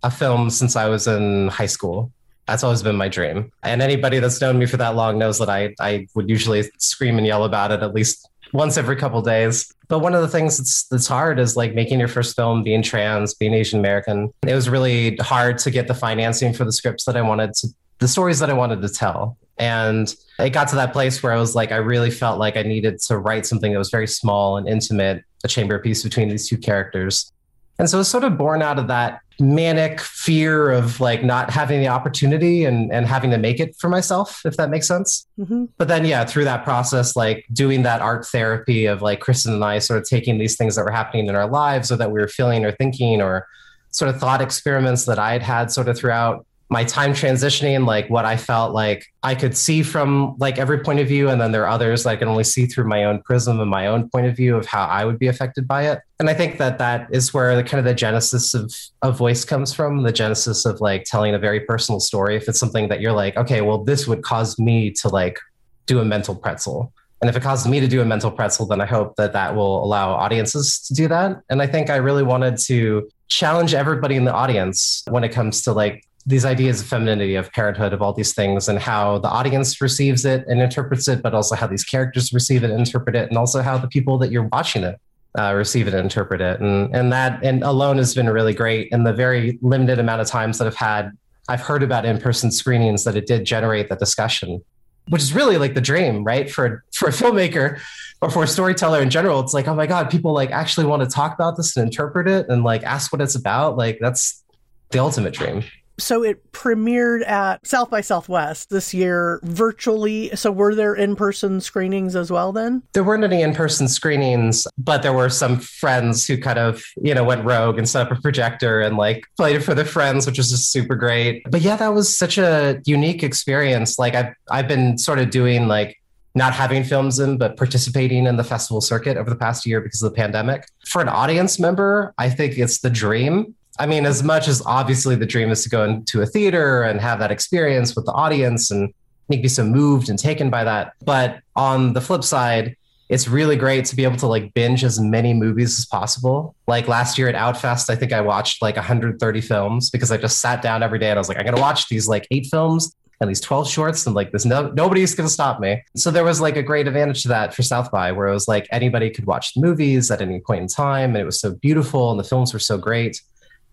a 0.02 0.10
film 0.10 0.50
since 0.50 0.76
I 0.76 0.88
was 0.88 1.06
in 1.06 1.48
high 1.48 1.66
school. 1.66 2.12
That's 2.46 2.64
always 2.64 2.82
been 2.82 2.96
my 2.96 3.08
dream. 3.08 3.52
And 3.62 3.80
anybody 3.82 4.18
that's 4.18 4.40
known 4.40 4.58
me 4.58 4.66
for 4.66 4.76
that 4.78 4.94
long 4.96 5.18
knows 5.18 5.38
that 5.38 5.48
I 5.48 5.74
I 5.80 6.06
would 6.14 6.28
usually 6.28 6.64
scream 6.78 7.18
and 7.18 7.26
yell 7.26 7.44
about 7.44 7.70
it 7.70 7.82
at 7.82 7.94
least 7.94 8.28
once 8.52 8.76
every 8.76 8.96
couple 8.96 9.22
days. 9.22 9.72
But 9.88 10.00
one 10.00 10.14
of 10.14 10.22
the 10.22 10.28
things 10.28 10.58
that's 10.58 10.84
that's 10.88 11.06
hard 11.06 11.38
is 11.38 11.56
like 11.56 11.74
making 11.74 11.98
your 11.98 12.08
first 12.08 12.36
film, 12.36 12.62
being 12.62 12.82
trans, 12.82 13.34
being 13.34 13.54
Asian 13.54 13.78
American. 13.78 14.32
It 14.46 14.54
was 14.54 14.68
really 14.68 15.16
hard 15.16 15.58
to 15.58 15.70
get 15.70 15.88
the 15.88 15.94
financing 15.94 16.52
for 16.52 16.64
the 16.64 16.72
scripts 16.72 17.04
that 17.04 17.16
I 17.16 17.22
wanted 17.22 17.54
to, 17.54 17.68
the 17.98 18.08
stories 18.08 18.38
that 18.40 18.50
I 18.50 18.54
wanted 18.54 18.82
to 18.82 18.88
tell. 18.88 19.36
And 19.58 20.12
it 20.38 20.50
got 20.50 20.68
to 20.68 20.76
that 20.76 20.92
place 20.92 21.22
where 21.22 21.32
I 21.32 21.36
was 21.36 21.54
like, 21.54 21.72
I 21.72 21.76
really 21.76 22.10
felt 22.10 22.38
like 22.38 22.56
I 22.56 22.62
needed 22.62 23.00
to 23.02 23.18
write 23.18 23.46
something 23.46 23.72
that 23.72 23.78
was 23.78 23.90
very 23.90 24.08
small 24.08 24.56
and 24.56 24.68
intimate, 24.68 25.24
a 25.44 25.48
chamber 25.48 25.78
piece 25.78 26.02
between 26.02 26.28
these 26.28 26.48
two 26.48 26.56
characters. 26.56 27.32
And 27.78 27.88
so 27.88 28.00
it's 28.00 28.08
sort 28.08 28.24
of 28.24 28.38
born 28.38 28.62
out 28.62 28.78
of 28.78 28.88
that 28.88 29.20
manic 29.42 30.00
fear 30.00 30.70
of 30.70 31.00
like 31.00 31.24
not 31.24 31.50
having 31.50 31.80
the 31.80 31.88
opportunity 31.88 32.64
and, 32.64 32.92
and 32.92 33.06
having 33.06 33.30
to 33.30 33.38
make 33.38 33.58
it 33.58 33.74
for 33.76 33.88
myself, 33.88 34.40
if 34.44 34.56
that 34.56 34.70
makes 34.70 34.86
sense. 34.86 35.26
Mm-hmm. 35.38 35.64
But 35.76 35.88
then, 35.88 36.04
yeah, 36.04 36.24
through 36.24 36.44
that 36.44 36.62
process, 36.62 37.16
like 37.16 37.44
doing 37.52 37.82
that 37.82 38.00
art 38.00 38.24
therapy 38.24 38.86
of 38.86 39.02
like 39.02 39.20
Kristen 39.20 39.52
and 39.52 39.64
I 39.64 39.80
sort 39.80 39.98
of 39.98 40.08
taking 40.08 40.38
these 40.38 40.56
things 40.56 40.76
that 40.76 40.84
were 40.84 40.92
happening 40.92 41.26
in 41.26 41.34
our 41.34 41.48
lives 41.48 41.90
or 41.90 41.96
that 41.96 42.12
we 42.12 42.20
were 42.20 42.28
feeling 42.28 42.64
or 42.64 42.72
thinking 42.72 43.20
or 43.20 43.46
sort 43.90 44.08
of 44.08 44.20
thought 44.20 44.40
experiments 44.40 45.04
that 45.06 45.18
I 45.18 45.32
had 45.32 45.42
had 45.42 45.72
sort 45.72 45.88
of 45.88 45.98
throughout 45.98 46.46
my 46.72 46.84
time 46.84 47.12
transitioning, 47.12 47.86
like 47.86 48.08
what 48.08 48.24
I 48.24 48.38
felt 48.38 48.72
like 48.72 49.04
I 49.22 49.34
could 49.34 49.54
see 49.54 49.82
from 49.82 50.34
like 50.38 50.58
every 50.58 50.80
point 50.80 51.00
of 51.00 51.06
view. 51.06 51.28
And 51.28 51.38
then 51.38 51.52
there 51.52 51.64
are 51.64 51.68
others 51.68 52.04
that 52.04 52.10
I 52.10 52.16
can 52.16 52.28
only 52.28 52.44
see 52.44 52.64
through 52.64 52.88
my 52.88 53.04
own 53.04 53.20
prism 53.20 53.60
and 53.60 53.70
my 53.70 53.88
own 53.88 54.08
point 54.08 54.26
of 54.26 54.34
view 54.34 54.56
of 54.56 54.64
how 54.64 54.86
I 54.86 55.04
would 55.04 55.18
be 55.18 55.26
affected 55.26 55.68
by 55.68 55.86
it. 55.90 56.00
And 56.18 56.30
I 56.30 56.34
think 56.34 56.56
that 56.56 56.78
that 56.78 57.08
is 57.10 57.34
where 57.34 57.54
the 57.54 57.62
kind 57.62 57.78
of 57.78 57.84
the 57.84 57.94
genesis 57.94 58.54
of, 58.54 58.74
of 59.02 59.18
voice 59.18 59.44
comes 59.44 59.74
from, 59.74 60.02
the 60.02 60.12
genesis 60.12 60.64
of 60.64 60.80
like 60.80 61.04
telling 61.04 61.34
a 61.34 61.38
very 61.38 61.60
personal 61.60 62.00
story. 62.00 62.36
If 62.36 62.48
it's 62.48 62.58
something 62.58 62.88
that 62.88 63.02
you're 63.02 63.12
like, 63.12 63.36
okay, 63.36 63.60
well, 63.60 63.84
this 63.84 64.08
would 64.08 64.22
cause 64.22 64.58
me 64.58 64.90
to 64.92 65.10
like 65.10 65.38
do 65.84 66.00
a 66.00 66.06
mental 66.06 66.34
pretzel. 66.34 66.90
And 67.20 67.28
if 67.28 67.36
it 67.36 67.42
causes 67.42 67.68
me 67.68 67.80
to 67.80 67.86
do 67.86 68.00
a 68.00 68.04
mental 68.04 68.30
pretzel, 68.30 68.66
then 68.66 68.80
I 68.80 68.86
hope 68.86 69.16
that 69.16 69.34
that 69.34 69.54
will 69.54 69.84
allow 69.84 70.12
audiences 70.12 70.80
to 70.88 70.94
do 70.94 71.06
that. 71.08 71.42
And 71.50 71.60
I 71.60 71.66
think 71.66 71.90
I 71.90 71.96
really 71.96 72.22
wanted 72.22 72.56
to 72.60 73.08
challenge 73.28 73.74
everybody 73.74 74.16
in 74.16 74.24
the 74.24 74.32
audience 74.32 75.02
when 75.08 75.22
it 75.22 75.30
comes 75.30 75.62
to 75.62 75.72
like 75.72 76.04
these 76.24 76.44
ideas 76.44 76.80
of 76.80 76.86
femininity, 76.86 77.34
of 77.34 77.52
parenthood, 77.52 77.92
of 77.92 78.00
all 78.00 78.12
these 78.12 78.32
things, 78.32 78.68
and 78.68 78.78
how 78.78 79.18
the 79.18 79.28
audience 79.28 79.80
receives 79.80 80.24
it 80.24 80.44
and 80.46 80.60
interprets 80.60 81.08
it, 81.08 81.22
but 81.22 81.34
also 81.34 81.56
how 81.56 81.66
these 81.66 81.84
characters 81.84 82.32
receive 82.32 82.62
it 82.62 82.70
and 82.70 82.78
interpret 82.78 83.16
it, 83.16 83.28
and 83.28 83.36
also 83.36 83.60
how 83.60 83.76
the 83.76 83.88
people 83.88 84.18
that 84.18 84.30
you're 84.30 84.48
watching 84.52 84.84
it 84.84 85.00
uh, 85.38 85.52
receive 85.54 85.88
it 85.88 85.94
and 85.94 86.04
interpret 86.04 86.40
it. 86.40 86.60
And 86.60 86.94
and 86.94 87.12
that 87.12 87.42
and 87.42 87.62
alone 87.64 87.98
has 87.98 88.14
been 88.14 88.28
really 88.28 88.54
great. 88.54 88.92
And 88.92 89.06
the 89.06 89.12
very 89.12 89.58
limited 89.62 89.98
amount 89.98 90.20
of 90.20 90.28
times 90.28 90.58
that 90.58 90.66
I've 90.66 90.76
had, 90.76 91.10
I've 91.48 91.60
heard 91.60 91.82
about 91.82 92.04
in-person 92.04 92.52
screenings 92.52 93.04
that 93.04 93.16
it 93.16 93.26
did 93.26 93.44
generate 93.44 93.88
that 93.88 93.98
discussion, 93.98 94.62
which 95.08 95.22
is 95.22 95.34
really 95.34 95.58
like 95.58 95.74
the 95.74 95.80
dream, 95.80 96.22
right? 96.22 96.50
For 96.50 96.84
for 96.94 97.08
a 97.08 97.12
filmmaker 97.12 97.80
or 98.20 98.30
for 98.30 98.44
a 98.44 98.48
storyteller 98.48 99.02
in 99.02 99.10
general, 99.10 99.40
it's 99.40 99.54
like, 99.54 99.66
oh 99.66 99.74
my 99.74 99.86
God, 99.86 100.08
people 100.08 100.32
like 100.32 100.52
actually 100.52 100.86
want 100.86 101.02
to 101.02 101.08
talk 101.08 101.34
about 101.34 101.56
this 101.56 101.76
and 101.76 101.86
interpret 101.86 102.28
it 102.28 102.46
and 102.48 102.62
like 102.62 102.84
ask 102.84 103.12
what 103.12 103.20
it's 103.20 103.34
about. 103.34 103.76
Like 103.76 103.98
that's 104.00 104.44
the 104.90 105.00
ultimate 105.00 105.32
dream 105.32 105.64
So 106.02 106.24
it 106.24 106.52
premiered 106.52 107.26
at 107.28 107.64
South 107.64 107.88
by 107.88 108.00
Southwest 108.00 108.70
this 108.70 108.92
year 108.92 109.40
virtually. 109.44 110.34
So 110.34 110.50
were 110.50 110.74
there 110.74 110.94
in 110.94 111.14
person 111.14 111.60
screenings 111.60 112.16
as 112.16 112.30
well 112.30 112.52
then? 112.52 112.82
There 112.92 113.04
weren't 113.04 113.22
any 113.22 113.42
in 113.42 113.54
person 113.54 113.86
screenings, 113.86 114.66
but 114.76 115.02
there 115.02 115.12
were 115.12 115.28
some 115.28 115.60
friends 115.60 116.26
who 116.26 116.36
kind 116.36 116.58
of, 116.58 116.82
you 117.00 117.14
know, 117.14 117.22
went 117.22 117.44
rogue 117.44 117.78
and 117.78 117.88
set 117.88 118.06
up 118.06 118.18
a 118.18 118.20
projector 118.20 118.80
and 118.80 118.96
like 118.96 119.24
played 119.36 119.54
it 119.56 119.60
for 119.60 119.74
their 119.74 119.84
friends, 119.84 120.26
which 120.26 120.38
was 120.38 120.50
just 120.50 120.72
super 120.72 120.96
great. 120.96 121.44
But 121.48 121.60
yeah, 121.60 121.76
that 121.76 121.94
was 121.94 122.16
such 122.16 122.36
a 122.36 122.80
unique 122.84 123.22
experience. 123.22 123.98
Like 123.98 124.16
I've 124.16 124.34
I've 124.50 124.68
been 124.68 124.98
sort 124.98 125.20
of 125.20 125.30
doing 125.30 125.68
like 125.68 125.98
not 126.34 126.52
having 126.52 126.82
films 126.82 127.18
in, 127.18 127.38
but 127.38 127.56
participating 127.56 128.26
in 128.26 128.36
the 128.36 128.44
festival 128.44 128.80
circuit 128.80 129.16
over 129.16 129.28
the 129.28 129.36
past 129.36 129.66
year 129.66 129.80
because 129.80 130.02
of 130.02 130.10
the 130.10 130.16
pandemic. 130.16 130.66
For 130.86 131.00
an 131.02 131.08
audience 131.08 131.58
member, 131.58 132.14
I 132.18 132.30
think 132.30 132.58
it's 132.58 132.80
the 132.80 132.90
dream. 132.90 133.54
I 133.78 133.86
mean, 133.86 134.04
as 134.04 134.22
much 134.22 134.48
as 134.48 134.62
obviously 134.66 135.16
the 135.16 135.26
dream 135.26 135.50
is 135.50 135.62
to 135.62 135.68
go 135.68 135.84
into 135.84 136.20
a 136.20 136.26
theater 136.26 136.82
and 136.82 137.00
have 137.00 137.18
that 137.20 137.30
experience 137.30 137.96
with 137.96 138.04
the 138.04 138.12
audience 138.12 138.70
and 138.70 138.92
make 139.28 139.42
me 139.42 139.48
so 139.48 139.64
moved 139.64 140.08
and 140.08 140.18
taken 140.18 140.50
by 140.50 140.64
that. 140.64 140.92
But 141.04 141.40
on 141.56 141.94
the 141.94 142.00
flip 142.00 142.22
side, 142.22 142.76
it's 143.08 143.28
really 143.28 143.56
great 143.56 143.84
to 143.86 143.96
be 143.96 144.04
able 144.04 144.16
to 144.16 144.26
like 144.26 144.54
binge 144.54 144.84
as 144.84 144.98
many 144.98 145.34
movies 145.34 145.78
as 145.78 145.86
possible. 145.86 146.54
Like 146.66 146.88
last 146.88 147.18
year 147.18 147.28
at 147.28 147.34
Outfest, 147.34 147.90
I 147.90 147.96
think 147.96 148.12
I 148.12 148.20
watched 148.20 148.62
like 148.62 148.76
130 148.76 149.40
films 149.40 149.90
because 149.90 150.10
I 150.10 150.16
just 150.16 150.40
sat 150.40 150.62
down 150.62 150.82
every 150.82 150.98
day 150.98 151.10
and 151.10 151.18
I 151.18 151.20
was 151.20 151.28
like, 151.28 151.38
I'm 151.38 151.54
to 151.54 151.60
watch 151.60 151.88
these 151.88 152.08
like 152.08 152.26
eight 152.30 152.46
films 152.50 152.94
and 153.20 153.30
these 153.30 153.40
12 153.40 153.68
shorts 153.68 154.04
and 154.04 154.16
like 154.16 154.32
this 154.32 154.44
no 154.44 154.68
nobody's 154.72 155.14
gonna 155.14 155.28
stop 155.28 155.60
me 155.60 155.80
so 155.94 156.10
there 156.10 156.24
was 156.24 156.40
like 156.40 156.56
a 156.56 156.62
great 156.62 156.88
advantage 156.88 157.22
to 157.22 157.28
that 157.28 157.54
for 157.54 157.62
south 157.62 157.88
by 157.92 158.10
where 158.10 158.26
it 158.26 158.32
was 158.32 158.48
like 158.48 158.66
anybody 158.72 159.10
could 159.10 159.26
watch 159.26 159.54
the 159.54 159.60
movies 159.60 160.10
at 160.10 160.20
any 160.20 160.40
point 160.40 160.60
in 160.60 160.66
time 160.66 161.10
and 161.10 161.18
it 161.18 161.24
was 161.24 161.38
so 161.40 161.52
beautiful 161.54 162.10
and 162.10 162.18
the 162.18 162.24
films 162.24 162.52
were 162.52 162.58
so 162.58 162.76
great 162.76 163.20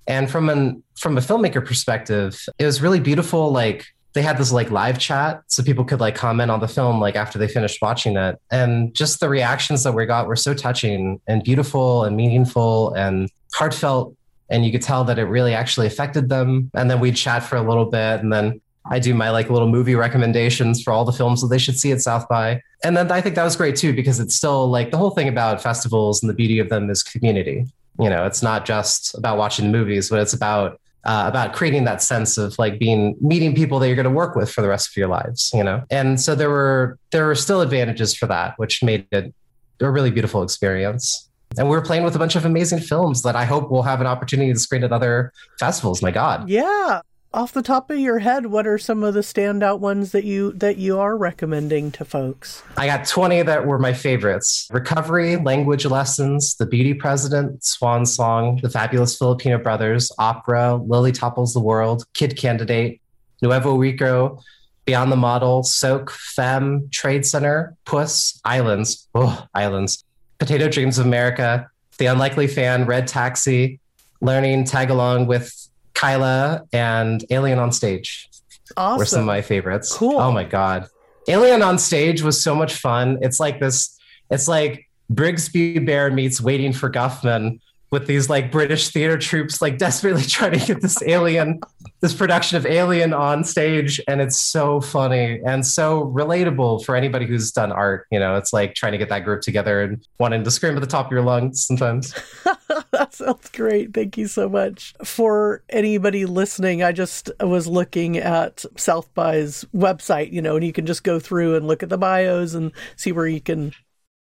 and 0.09 0.29
from 0.29 0.49
an 0.49 0.83
from 0.97 1.17
a 1.17 1.21
filmmaker 1.21 1.65
perspective 1.65 2.45
it 2.57 2.65
was 2.65 2.81
really 2.81 2.99
beautiful 2.99 3.51
like 3.51 3.85
they 4.13 4.23
had 4.23 4.37
this 4.37 4.51
like 4.51 4.71
live 4.71 4.97
chat 4.97 5.41
so 5.47 5.63
people 5.63 5.85
could 5.85 6.01
like 6.01 6.15
comment 6.15 6.51
on 6.51 6.59
the 6.59 6.67
film 6.67 6.99
like 6.99 7.15
after 7.15 7.39
they 7.39 7.47
finished 7.47 7.81
watching 7.81 8.17
it 8.17 8.37
and 8.51 8.93
just 8.93 9.21
the 9.21 9.29
reactions 9.29 9.83
that 9.83 9.93
we 9.93 10.05
got 10.05 10.27
were 10.27 10.35
so 10.35 10.53
touching 10.53 11.21
and 11.27 11.43
beautiful 11.43 12.03
and 12.03 12.17
meaningful 12.17 12.93
and 12.95 13.29
heartfelt 13.53 14.13
and 14.49 14.65
you 14.65 14.71
could 14.71 14.81
tell 14.81 15.03
that 15.03 15.19
it 15.19 15.25
really 15.25 15.53
actually 15.53 15.87
affected 15.87 16.27
them 16.27 16.69
and 16.73 16.89
then 16.89 16.99
we'd 16.99 17.15
chat 17.15 17.43
for 17.43 17.55
a 17.55 17.61
little 17.61 17.85
bit 17.85 18.19
and 18.19 18.33
then 18.33 18.59
I 18.91 18.97
do 18.97 19.13
my 19.13 19.29
like 19.29 19.51
little 19.51 19.69
movie 19.69 19.93
recommendations 19.93 20.81
for 20.81 20.91
all 20.91 21.05
the 21.05 21.11
films 21.11 21.41
that 21.41 21.49
they 21.49 21.59
should 21.59 21.77
see 21.77 21.91
at 21.91 22.01
South 22.01 22.27
by. 22.27 22.61
And 22.83 22.97
then 22.97 23.11
I 23.11 23.21
think 23.21 23.35
that 23.35 23.43
was 23.43 23.55
great 23.55 23.75
too, 23.75 23.93
because 23.93 24.19
it's 24.19 24.33
still 24.33 24.67
like 24.67 24.89
the 24.89 24.97
whole 24.97 25.11
thing 25.11 25.27
about 25.27 25.61
festivals 25.61 26.23
and 26.23 26.29
the 26.29 26.33
beauty 26.33 26.57
of 26.57 26.69
them 26.69 26.89
is 26.89 27.03
community. 27.03 27.67
You 27.99 28.09
know, 28.09 28.25
it's 28.25 28.41
not 28.41 28.65
just 28.65 29.15
about 29.17 29.37
watching 29.37 29.65
the 29.65 29.77
movies, 29.77 30.09
but 30.09 30.19
it's 30.19 30.33
about 30.33 30.79
uh, 31.05 31.25
about 31.27 31.53
creating 31.53 31.85
that 31.85 32.01
sense 32.01 32.37
of 32.37 32.57
like 32.59 32.77
being 32.77 33.15
meeting 33.21 33.55
people 33.55 33.79
that 33.79 33.87
you're 33.87 33.95
going 33.95 34.03
to 34.03 34.09
work 34.09 34.35
with 34.35 34.51
for 34.51 34.61
the 34.61 34.67
rest 34.67 34.89
of 34.89 34.97
your 34.97 35.07
lives. 35.07 35.51
You 35.53 35.63
know, 35.63 35.83
and 35.89 36.19
so 36.19 36.35
there 36.35 36.49
were 36.49 36.97
there 37.11 37.25
were 37.25 37.35
still 37.35 37.61
advantages 37.61 38.15
for 38.15 38.27
that, 38.27 38.57
which 38.57 38.83
made 38.83 39.07
it 39.11 39.33
a 39.81 39.89
really 39.89 40.11
beautiful 40.11 40.43
experience. 40.43 41.29
And 41.57 41.67
we 41.67 41.75
were 41.75 41.81
playing 41.81 42.03
with 42.03 42.15
a 42.15 42.19
bunch 42.19 42.35
of 42.35 42.45
amazing 42.45 42.79
films 42.79 43.23
that 43.23 43.35
I 43.35 43.43
hope 43.43 43.71
we'll 43.71 43.81
have 43.81 44.01
an 44.01 44.07
opportunity 44.07 44.53
to 44.53 44.59
screen 44.59 44.83
at 44.83 44.91
other 44.91 45.33
festivals. 45.57 46.01
My 46.01 46.11
God. 46.11 46.47
Yeah 46.49 47.01
off 47.33 47.53
the 47.53 47.61
top 47.61 47.91
of 47.91 47.99
your 47.99 48.19
head, 48.19 48.47
what 48.47 48.65
are 48.65 48.77
some 48.77 49.03
of 49.03 49.13
the 49.13 49.19
standout 49.19 49.79
ones 49.79 50.11
that 50.11 50.23
you 50.23 50.51
that 50.53 50.77
you 50.77 50.99
are 50.99 51.15
recommending 51.15 51.91
to 51.91 52.05
folks? 52.05 52.63
I 52.77 52.87
got 52.87 53.05
20 53.05 53.43
that 53.43 53.65
were 53.67 53.77
my 53.77 53.93
favorites. 53.93 54.67
Recovery, 54.71 55.35
Language 55.37 55.85
Lessons, 55.85 56.55
The 56.55 56.65
Beauty 56.65 56.93
President, 56.93 57.63
Swan 57.63 58.05
Song, 58.05 58.59
The 58.61 58.69
Fabulous 58.69 59.17
Filipino 59.17 59.57
Brothers, 59.57 60.11
Opera, 60.17 60.75
Lily 60.75 61.11
Topples 61.11 61.53
the 61.53 61.59
World, 61.59 62.05
Kid 62.13 62.35
Candidate, 62.35 63.01
Nuevo 63.41 63.75
Rico, 63.75 64.39
Beyond 64.85 65.11
the 65.11 65.17
Model, 65.17 65.61
Soak, 65.61 66.09
Femme, 66.09 66.89
Trade 66.91 67.25
Center, 67.25 67.75
Puss, 67.85 68.41
Islands, 68.43 69.07
oh, 69.13 69.45
Islands, 69.53 70.03
Potato 70.39 70.67
Dreams 70.67 70.97
of 70.97 71.05
America, 71.05 71.69
The 71.99 72.07
Unlikely 72.07 72.47
Fan, 72.47 72.85
Red 72.85 73.07
Taxi, 73.07 73.79
Learning 74.19 74.63
Tag 74.63 74.89
Along 74.89 75.27
with 75.27 75.68
Kyla 75.99 76.63
and 76.71 77.25
Alien 77.29 77.59
on 77.59 77.71
Stage 77.71 78.29
awesome. 78.77 78.97
were 78.97 79.05
some 79.05 79.19
of 79.21 79.25
my 79.25 79.41
favorites. 79.41 79.93
Cool. 79.93 80.19
Oh 80.19 80.31
my 80.31 80.43
god, 80.43 80.87
Alien 81.27 81.61
on 81.61 81.77
Stage 81.77 82.21
was 82.21 82.41
so 82.41 82.55
much 82.55 82.75
fun. 82.75 83.17
It's 83.21 83.39
like 83.39 83.59
this. 83.59 83.99
It's 84.31 84.47
like 84.47 84.87
Brigsby 85.11 85.85
Bear 85.85 86.11
meets 86.11 86.39
Waiting 86.39 86.71
for 86.71 86.89
Guffman 86.89 87.59
with 87.91 88.07
these 88.07 88.29
like 88.29 88.51
British 88.51 88.89
theater 88.89 89.17
troops 89.17 89.61
like 89.61 89.77
desperately 89.89 90.23
trying 90.23 90.57
to 90.57 90.65
get 90.65 90.81
this 90.81 91.01
alien, 91.03 91.59
this 92.01 92.13
production 92.13 92.57
of 92.57 92.65
Alien 92.65 93.13
on 93.13 93.43
stage. 93.43 93.99
And 94.07 94.21
it's 94.21 94.39
so 94.39 94.79
funny 94.79 95.41
and 95.45 95.65
so 95.65 96.05
relatable 96.05 96.85
for 96.85 96.95
anybody 96.95 97.25
who's 97.25 97.51
done 97.51 97.71
art. 97.71 98.07
You 98.11 98.19
know, 98.19 98.35
it's 98.35 98.53
like 98.53 98.75
trying 98.75 98.91
to 98.93 98.97
get 98.97 99.09
that 99.09 99.23
group 99.23 99.41
together 99.41 99.81
and 99.81 100.07
wanting 100.19 100.43
to 100.43 100.51
scream 100.51 100.75
at 100.75 100.81
the 100.81 100.87
top 100.87 101.07
of 101.07 101.11
your 101.11 101.21
lungs 101.21 101.65
sometimes. 101.65 102.13
that 102.91 103.13
sounds 103.13 103.49
great. 103.49 103.93
Thank 103.93 104.17
you 104.17 104.27
so 104.27 104.47
much. 104.47 104.93
For 105.03 105.63
anybody 105.69 106.25
listening, 106.25 106.83
I 106.83 106.91
just 106.91 107.31
was 107.39 107.67
looking 107.67 108.17
at 108.17 108.65
South 108.75 109.13
by's 109.13 109.65
website, 109.75 110.31
you 110.31 110.41
know, 110.41 110.55
and 110.55 110.65
you 110.65 110.73
can 110.73 110.85
just 110.85 111.03
go 111.03 111.19
through 111.19 111.55
and 111.55 111.67
look 111.67 111.83
at 111.83 111.89
the 111.89 111.97
bios 111.97 112.53
and 112.53 112.71
see 112.95 113.11
where 113.11 113.27
you 113.27 113.41
can 113.41 113.73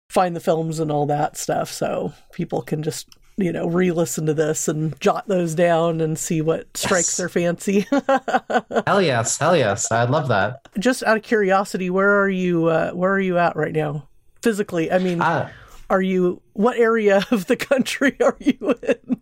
find 0.08 0.34
the 0.34 0.40
films 0.40 0.80
and 0.80 0.90
all 0.90 1.06
that 1.06 1.36
stuff. 1.36 1.70
So 1.70 2.12
people 2.32 2.62
can 2.62 2.82
just 2.82 3.08
you 3.40 3.52
know, 3.52 3.66
re-listen 3.66 4.26
to 4.26 4.34
this 4.34 4.68
and 4.68 4.98
jot 5.00 5.26
those 5.28 5.54
down 5.54 6.00
and 6.00 6.18
see 6.18 6.40
what 6.40 6.76
strikes 6.76 7.08
yes. 7.08 7.16
their 7.16 7.28
fancy. 7.28 7.86
hell 8.86 9.02
yes, 9.02 9.38
hell 9.38 9.56
yes, 9.56 9.90
I'd 9.90 10.10
love 10.10 10.28
that. 10.28 10.68
Just 10.78 11.02
out 11.04 11.16
of 11.16 11.22
curiosity, 11.22 11.90
where 11.90 12.20
are 12.20 12.28
you? 12.28 12.66
Uh, 12.66 12.92
where 12.92 13.12
are 13.12 13.20
you 13.20 13.38
at 13.38 13.56
right 13.56 13.72
now, 13.72 14.08
physically? 14.42 14.90
I 14.92 14.98
mean, 14.98 15.20
uh, 15.20 15.50
are 15.88 16.02
you? 16.02 16.40
What 16.52 16.78
area 16.78 17.24
of 17.30 17.46
the 17.46 17.56
country 17.56 18.16
are 18.20 18.36
you 18.40 18.74
in? 18.82 19.20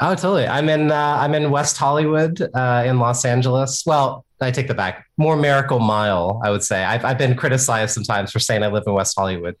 Oh, 0.00 0.14
totally. 0.14 0.46
I'm 0.46 0.68
in. 0.68 0.90
Uh, 0.90 1.18
I'm 1.20 1.34
in 1.34 1.50
West 1.50 1.76
Hollywood, 1.76 2.40
uh, 2.54 2.84
in 2.86 2.98
Los 2.98 3.24
Angeles. 3.24 3.84
Well, 3.86 4.24
I 4.40 4.50
take 4.50 4.68
the 4.68 4.74
back. 4.74 5.06
More 5.16 5.36
Miracle 5.36 5.80
Mile, 5.80 6.40
I 6.44 6.50
would 6.50 6.62
say. 6.62 6.84
I've, 6.84 7.04
I've 7.04 7.18
been 7.18 7.34
criticized 7.34 7.94
sometimes 7.94 8.30
for 8.30 8.38
saying 8.38 8.62
I 8.62 8.68
live 8.68 8.84
in 8.86 8.92
West 8.92 9.14
Hollywood 9.16 9.56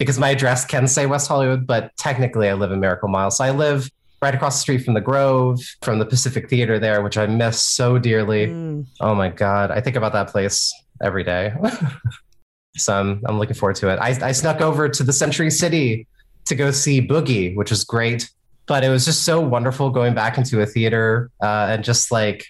because 0.00 0.18
my 0.18 0.30
address 0.30 0.64
can 0.64 0.88
say 0.88 1.04
West 1.04 1.28
Hollywood, 1.28 1.66
but 1.66 1.94
technically 1.98 2.48
I 2.48 2.54
live 2.54 2.72
in 2.72 2.80
Miracle 2.80 3.10
Mile. 3.10 3.30
So 3.30 3.44
I 3.44 3.50
live 3.50 3.90
right 4.22 4.34
across 4.34 4.56
the 4.56 4.60
street 4.62 4.82
from 4.82 4.94
the 4.94 5.00
Grove, 5.02 5.60
from 5.82 5.98
the 5.98 6.06
Pacific 6.06 6.48
Theater 6.48 6.78
there, 6.78 7.02
which 7.02 7.18
I 7.18 7.26
miss 7.26 7.60
so 7.60 7.98
dearly. 7.98 8.46
Mm. 8.46 8.86
Oh 9.00 9.14
my 9.14 9.28
God. 9.28 9.70
I 9.70 9.82
think 9.82 9.96
about 9.96 10.14
that 10.14 10.28
place 10.28 10.72
every 11.02 11.22
day. 11.22 11.52
so 12.78 12.94
I'm, 12.98 13.22
I'm 13.26 13.38
looking 13.38 13.54
forward 13.54 13.76
to 13.76 13.90
it. 13.90 13.98
I, 13.98 14.28
I 14.28 14.32
snuck 14.32 14.62
over 14.62 14.88
to 14.88 15.02
the 15.02 15.12
Century 15.12 15.50
City 15.50 16.06
to 16.46 16.54
go 16.54 16.70
see 16.70 17.06
Boogie, 17.06 17.54
which 17.54 17.68
was 17.68 17.84
great. 17.84 18.30
But 18.64 18.84
it 18.84 18.88
was 18.88 19.04
just 19.04 19.24
so 19.24 19.38
wonderful 19.38 19.90
going 19.90 20.14
back 20.14 20.38
into 20.38 20.62
a 20.62 20.66
theater 20.66 21.30
uh, 21.42 21.66
and 21.68 21.84
just 21.84 22.10
like 22.10 22.46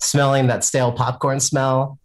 smelling 0.00 0.48
that 0.48 0.64
stale 0.64 0.90
popcorn 0.90 1.38
smell. 1.38 2.00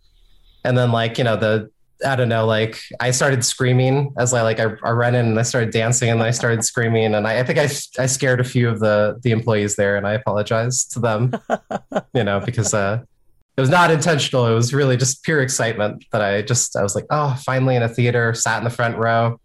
And 0.63 0.77
then 0.77 0.91
like, 0.91 1.17
you 1.17 1.24
know, 1.24 1.36
the 1.36 1.72
I 2.06 2.16
don't 2.16 2.30
know, 2.30 2.46
like 2.46 2.80
I 3.00 3.12
started 3.12 3.44
screaming 3.44 4.13
as 4.18 4.34
I 4.34 4.42
like 4.42 4.60
I, 4.60 4.75
I 4.84 4.92
ran 4.92 5.16
in 5.16 5.25
and 5.27 5.39
I 5.39 5.44
started 5.44 5.72
dancing 5.72 6.10
and 6.10 6.22
I 6.22 6.32
started 6.32 6.63
screaming 6.63 7.16
and 7.16 7.27
I, 7.27 7.39
I 7.39 7.44
think 7.44 7.58
I, 7.60 7.70
I 8.01 8.06
scared 8.06 8.39
a 8.39 8.44
few 8.44 8.70
of 8.70 8.80
the 8.80 9.20
the 9.24 9.32
employees 9.32 9.75
there 9.75 9.98
and 9.98 10.06
I 10.06 10.13
apologize 10.13 10.86
to 10.88 11.00
them, 11.00 11.34
you 12.13 12.24
know, 12.24 12.39
because 12.39 12.74
uh, 12.74 13.01
it 13.56 13.62
was 13.62 13.70
not 13.70 13.89
intentional. 13.89 14.46
It 14.46 14.54
was 14.54 14.74
really 14.74 14.98
just 14.98 15.24
pure 15.24 15.42
excitement 15.42 16.06
that 16.12 16.22
I 16.22 16.44
just 16.44 16.75
I 16.75 16.84
was 16.84 16.94
like, 16.94 17.06
oh, 17.10 17.36
finally 17.44 17.75
in 17.75 17.84
a 17.84 17.89
theater, 17.89 18.34
sat 18.34 18.60
in 18.60 18.63
the 18.63 18.70
front 18.70 18.98
row, 18.98 19.39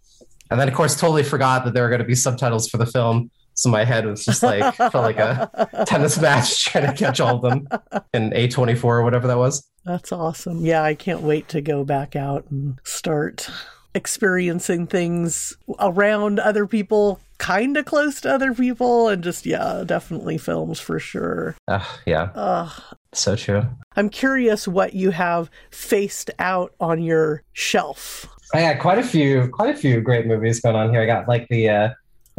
and 0.51 0.61
then 0.61 0.69
of 0.69 0.75
course 0.75 0.99
totally 0.99 1.23
forgot 1.23 1.65
that 1.65 1.75
there 1.75 1.83
were 1.83 1.89
going 1.89 2.01
to 2.01 2.07
be 2.07 2.15
subtitles 2.15 2.69
for 2.69 2.77
the 2.77 2.87
film. 2.87 3.31
So 3.63 3.71
my 3.71 3.85
head 3.85 4.07
was 4.07 4.25
just 4.25 4.43
like 4.43 4.75
felt 4.75 4.95
like 4.95 5.19
a 5.19 5.85
tennis 5.87 6.21
match 6.21 6.65
trying 6.65 6.87
to 6.87 6.93
catch 6.93 7.21
all 7.21 7.37
of 7.37 7.43
them 7.43 7.69
in 8.13 8.31
A24 8.31 8.83
or 8.83 9.03
whatever 9.05 9.29
that 9.29 9.39
was. 9.39 9.65
That's 9.85 10.11
awesome. 10.11 10.67
Yeah, 10.67 10.83
I 10.83 10.97
can't 10.97 11.21
wait 11.21 11.49
to 11.51 11.61
go 11.61 11.85
back 11.85 12.17
out 12.17 12.45
and 12.51 12.81
start 12.83 13.49
experiencing 13.95 14.89
things 14.89 15.57
around 15.79 16.41
other 16.41 16.67
people, 16.67 17.21
kind 17.39 17.77
of 17.77 17.85
close 17.85 18.21
to 18.23 18.35
other 18.35 18.53
people, 18.53 19.07
and 19.09 19.23
just, 19.23 19.47
yeah, 19.47 19.85
definitely 19.87 20.39
films 20.39 20.81
for 20.81 20.99
sure. 20.99 21.55
Uh, 21.69 21.85
yeah. 22.05 22.31
Uh, 22.35 22.69
so 23.13 23.37
true. 23.37 23.63
I'm 23.95 24.09
curious 24.09 24.67
what 24.67 24.95
you 24.95 25.13
have 25.13 25.51
faced 25.71 26.33
out 26.41 26.75
on 26.81 27.01
your 27.01 27.45
shelf. 27.53 28.27
I 28.55 28.61
got 28.63 28.81
quite 28.81 28.99
a 28.99 29.05
few, 29.05 29.49
quite 29.49 29.73
a 29.73 29.79
few 29.79 30.01
great 30.01 30.27
movies 30.27 30.61
going 30.61 30.75
on 30.75 30.91
here. 30.91 31.01
I 31.01 31.07
got 31.07 31.29
like 31.29 31.47
the 31.49 31.69
uh, 31.69 31.89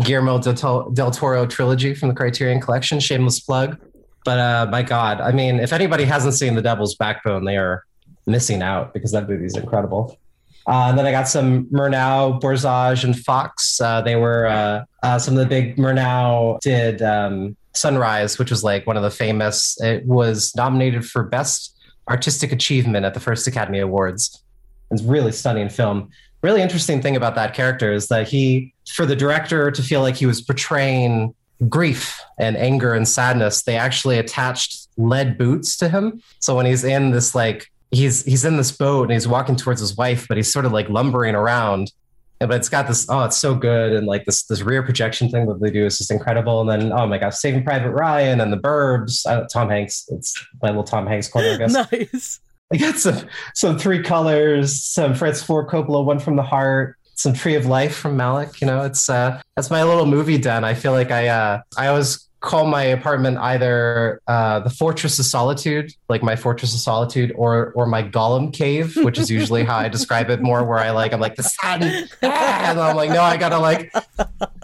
Guillermo 0.01 0.39
del 0.39 1.11
Toro 1.11 1.45
trilogy 1.45 1.93
from 1.93 2.09
the 2.09 2.15
Criterion 2.15 2.59
Collection. 2.59 2.99
Shameless 2.99 3.39
plug. 3.39 3.77
But 4.25 4.39
uh, 4.39 4.67
my 4.71 4.83
God, 4.83 5.19
I 5.21 5.31
mean, 5.31 5.59
if 5.59 5.73
anybody 5.73 6.05
hasn't 6.05 6.33
seen 6.33 6.55
The 6.55 6.61
Devil's 6.61 6.95
Backbone, 6.95 7.45
they 7.45 7.57
are 7.57 7.83
missing 8.25 8.61
out 8.61 8.93
because 8.93 9.11
that 9.11 9.27
movie 9.27 9.45
is 9.45 9.57
incredible. 9.57 10.17
Uh, 10.65 10.87
and 10.89 10.97
then 10.97 11.05
I 11.05 11.11
got 11.11 11.27
some 11.27 11.65
Murnau, 11.65 12.39
Borzage, 12.39 13.03
and 13.03 13.19
Fox. 13.19 13.81
Uh, 13.81 14.01
they 14.01 14.15
were 14.15 14.47
uh, 14.47 14.85
uh, 15.03 15.19
some 15.19 15.33
of 15.33 15.41
the 15.41 15.45
big 15.45 15.75
Murnau 15.75 16.59
did 16.61 17.01
um, 17.01 17.57
Sunrise, 17.73 18.39
which 18.39 18.49
was 18.49 18.63
like 18.63 18.87
one 18.87 18.95
of 18.95 19.03
the 19.03 19.11
famous. 19.11 19.79
It 19.81 20.05
was 20.05 20.55
nominated 20.55 21.05
for 21.05 21.23
best 21.23 21.77
artistic 22.09 22.53
achievement 22.53 23.05
at 23.05 23.13
the 23.13 23.19
first 23.19 23.45
Academy 23.45 23.79
Awards. 23.79 24.41
It's 24.89 25.01
a 25.01 25.05
really 25.05 25.31
stunning 25.33 25.69
film. 25.69 26.11
Really 26.43 26.61
interesting 26.61 27.01
thing 27.01 27.15
about 27.15 27.35
that 27.35 27.53
character 27.53 27.91
is 27.91 28.09
that 28.09 28.27
he, 28.27 28.73
for 28.87 29.05
the 29.05 29.15
director 29.15 29.71
to 29.71 29.81
feel 29.81 30.01
like 30.01 30.15
he 30.15 30.25
was 30.25 30.41
portraying 30.41 31.33
grief 31.69 32.19
and 32.37 32.57
anger 32.57 32.93
and 32.93 33.07
sadness, 33.07 33.63
they 33.63 33.77
actually 33.77 34.19
attached 34.19 34.87
lead 34.97 35.37
boots 35.37 35.77
to 35.77 35.89
him. 35.89 36.21
So 36.39 36.55
when 36.55 36.65
he's 36.65 36.83
in 36.83 37.11
this 37.11 37.33
like 37.33 37.71
he's 37.91 38.25
he's 38.25 38.43
in 38.45 38.57
this 38.57 38.71
boat 38.71 39.03
and 39.03 39.11
he's 39.11 39.27
walking 39.27 39.55
towards 39.55 39.79
his 39.79 39.95
wife, 39.95 40.27
but 40.27 40.37
he's 40.37 40.51
sort 40.51 40.65
of 40.65 40.71
like 40.71 40.89
lumbering 40.89 41.35
around. 41.35 41.91
But 42.39 42.51
it's 42.51 42.67
got 42.67 42.87
this 42.87 43.09
oh, 43.09 43.23
it's 43.23 43.37
so 43.37 43.55
good, 43.55 43.93
and 43.93 44.05
like 44.05 44.25
this 44.25 44.43
this 44.43 44.61
rear 44.61 44.83
projection 44.83 45.29
thing 45.29 45.45
that 45.45 45.61
they 45.61 45.71
do 45.71 45.85
is 45.85 45.97
just 45.97 46.11
incredible. 46.11 46.59
And 46.59 46.69
then 46.69 46.91
oh 46.91 47.07
my 47.07 47.17
gosh, 47.17 47.35
Saving 47.37 47.63
Private 47.63 47.91
Ryan 47.91 48.41
and 48.41 48.51
The 48.51 48.57
Burbs, 48.57 49.25
uh, 49.25 49.47
Tom 49.47 49.69
Hanks. 49.69 50.05
It's 50.09 50.45
my 50.61 50.69
little 50.69 50.83
Tom 50.83 51.07
Hanks 51.07 51.29
corner, 51.29 51.51
I 51.51 51.57
guess. 51.57 51.73
nice. 51.91 52.41
I 52.71 52.77
got 52.77 52.97
some 52.97 53.27
some 53.53 53.77
three 53.77 54.01
colors, 54.01 54.81
some 54.81 55.13
Francis 55.15 55.43
Ford 55.43 55.67
Coppola, 55.67 56.03
one 56.03 56.19
from 56.19 56.35
the 56.35 56.43
heart, 56.43 56.97
some 57.15 57.33
Tree 57.33 57.55
of 57.55 57.65
Life 57.65 57.95
from 57.95 58.17
Malick. 58.17 58.61
You 58.61 58.67
know, 58.67 58.81
it's 58.83 59.09
uh 59.09 59.41
that's 59.55 59.69
my 59.69 59.83
little 59.83 60.05
movie 60.05 60.37
den. 60.37 60.63
I 60.63 60.73
feel 60.73 60.91
like 60.91 61.11
I 61.11 61.27
uh 61.27 61.61
I 61.77 61.87
always 61.87 62.27
call 62.43 62.67
my 62.67 62.83
apartment 62.83 63.37
either 63.37 64.21
uh, 64.27 64.59
the 64.59 64.69
Fortress 64.69 65.17
of 65.17 65.25
Solitude, 65.25 65.93
like 66.09 66.21
my 66.21 66.35
Fortress 66.35 66.73
of 66.75 66.81
Solitude, 66.81 67.31
or 67.35 67.71
or 67.71 67.87
my 67.87 68.03
Gollum 68.03 68.53
cave, 68.53 68.95
which 68.97 69.17
is 69.17 69.31
usually 69.31 69.63
how 69.63 69.77
I 69.77 69.87
describe 69.87 70.29
it 70.29 70.41
more. 70.41 70.63
Where 70.63 70.77
I 70.77 70.91
like 70.91 71.13
I'm 71.13 71.19
like 71.19 71.35
the 71.35 71.43
sun, 71.43 71.81
and 71.83 72.79
I'm 72.79 72.95
like, 72.95 73.09
no, 73.09 73.21
I 73.21 73.37
gotta 73.37 73.57
like, 73.57 73.91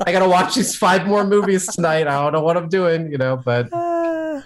I 0.06 0.12
gotta 0.12 0.27
watch 0.27 0.56
these 0.56 0.75
five 0.75 1.08
more 1.08 1.25
movies 1.25 1.68
tonight. 1.68 2.08
I 2.08 2.22
don't 2.22 2.34
know 2.34 2.44
what 2.44 2.58
I'm 2.58 2.70
doing, 2.70 3.12
you 3.12 3.18
know, 3.18 3.38
but 3.38 3.70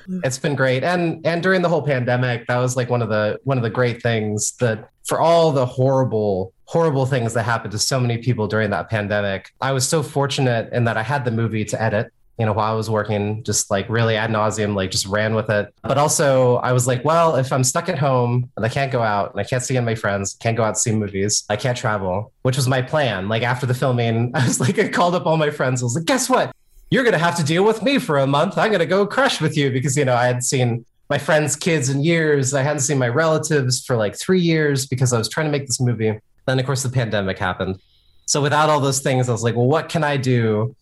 it's 0.24 0.38
been 0.38 0.56
great. 0.56 0.84
And 0.84 1.26
and 1.26 1.42
during 1.42 1.62
the 1.62 1.70
whole 1.70 1.82
pandemic, 1.82 2.48
that 2.48 2.58
was 2.58 2.76
like 2.76 2.90
one 2.90 3.02
of 3.02 3.10
the 3.10 3.40
one 3.44 3.58
of 3.58 3.64
the 3.64 3.70
great 3.70 4.02
things 4.02 4.54
that 4.60 4.90
for 5.06 5.20
all 5.20 5.52
the 5.52 5.66
horrible 5.66 6.54
horrible 6.66 7.06
things 7.06 7.34
that 7.34 7.44
happened 7.44 7.72
to 7.72 7.80
so 7.80 8.00
many 8.00 8.18
people 8.18 8.48
during 8.48 8.70
that 8.72 8.90
pandemic. 8.90 9.52
I 9.62 9.74
was 9.74 9.88
so 9.88 10.02
fortunate 10.02 10.72
in 10.74 10.86
that 10.86 10.98
I 10.98 11.04
had 11.04 11.26
the 11.26 11.32
movie 11.32 11.66
to 11.66 11.82
edit 11.82 12.12
you 12.40 12.46
know, 12.46 12.54
while 12.54 12.72
I 12.72 12.76
was 12.76 12.90
working, 12.90 13.44
just 13.44 13.70
like 13.70 13.88
really 13.90 14.16
ad 14.16 14.32
nauseum, 14.32 14.76
like 14.76 14.90
just 14.90 15.06
ran 15.06 15.36
with 15.36 15.50
it. 15.50 15.74
But 15.84 15.98
also, 15.98 16.56
I 16.58 16.74
was 16.74 16.88
like, 16.88 17.06
well, 17.06 17.36
if 17.36 17.54
I'm 17.54 17.64
stuck 17.64 17.90
at 17.90 18.00
home 18.00 18.50
and 18.58 18.66
I 18.66 18.70
can't 18.70 18.92
go 18.92 19.02
out 19.02 19.32
and 19.32 19.40
I 19.40 19.44
can't 19.44 19.62
see 19.62 19.80
my 19.80 19.96
friends, 19.96 20.36
can't 20.40 20.58
go 20.58 20.64
out 20.64 20.70
and 20.70 20.78
see 20.78 20.92
movies, 20.92 21.44
I 21.50 21.56
can't 21.56 21.78
travel, 21.78 22.32
which 22.42 22.56
was 22.56 22.68
my 22.68 22.82
plan. 22.82 23.30
Like 23.30 23.44
after 23.44 23.66
the 23.66 23.76
filming, 23.76 24.32
I 24.36 24.46
was 24.46 24.60
like, 24.60 24.80
I 24.80 24.88
called 24.88 25.16
up 25.16 25.26
all 25.26 25.38
my 25.38 25.52
friends. 25.52 25.84
I 25.84 25.86
was 25.86 25.96
like, 25.96 26.06
guess 26.06 26.30
what? 26.30 26.52
You're 26.94 27.04
going 27.04 27.14
to 27.14 27.18
have 27.18 27.36
to 27.38 27.44
deal 27.44 27.64
with 27.64 27.82
me 27.82 27.98
for 27.98 28.20
a 28.20 28.28
month. 28.28 28.56
I'm 28.56 28.70
going 28.70 28.78
to 28.78 28.86
go 28.86 29.08
crush 29.08 29.42
with 29.42 29.58
you 29.58 29.72
because, 29.72 29.98
you 29.98 30.06
know, 30.06 30.14
I 30.14 30.28
had 30.28 30.44
seen 30.44 30.86
my 31.10 31.18
friends' 31.18 31.56
kids 31.56 31.90
in 31.90 32.04
years. 32.04 32.54
I 32.54 32.62
hadn't 32.62 32.82
seen 32.82 33.00
my 33.00 33.08
relatives 33.08 33.84
for 33.84 33.98
like 33.98 34.16
three 34.16 34.40
years 34.40 34.86
because 34.86 35.12
I 35.12 35.18
was 35.18 35.28
trying 35.28 35.48
to 35.48 35.52
make 35.52 35.66
this 35.66 35.82
movie. 35.82 36.20
Then, 36.46 36.60
of 36.60 36.66
course, 36.68 36.84
the 36.84 36.90
pandemic 36.90 37.40
happened. 37.40 37.80
So, 38.28 38.44
without 38.44 38.70
all 38.70 38.80
those 38.80 39.00
things, 39.00 39.28
I 39.28 39.32
was 39.32 39.42
like, 39.42 39.56
well, 39.56 39.66
what 39.66 39.90
can 39.90 40.04
I 40.04 40.18
do 40.18 40.76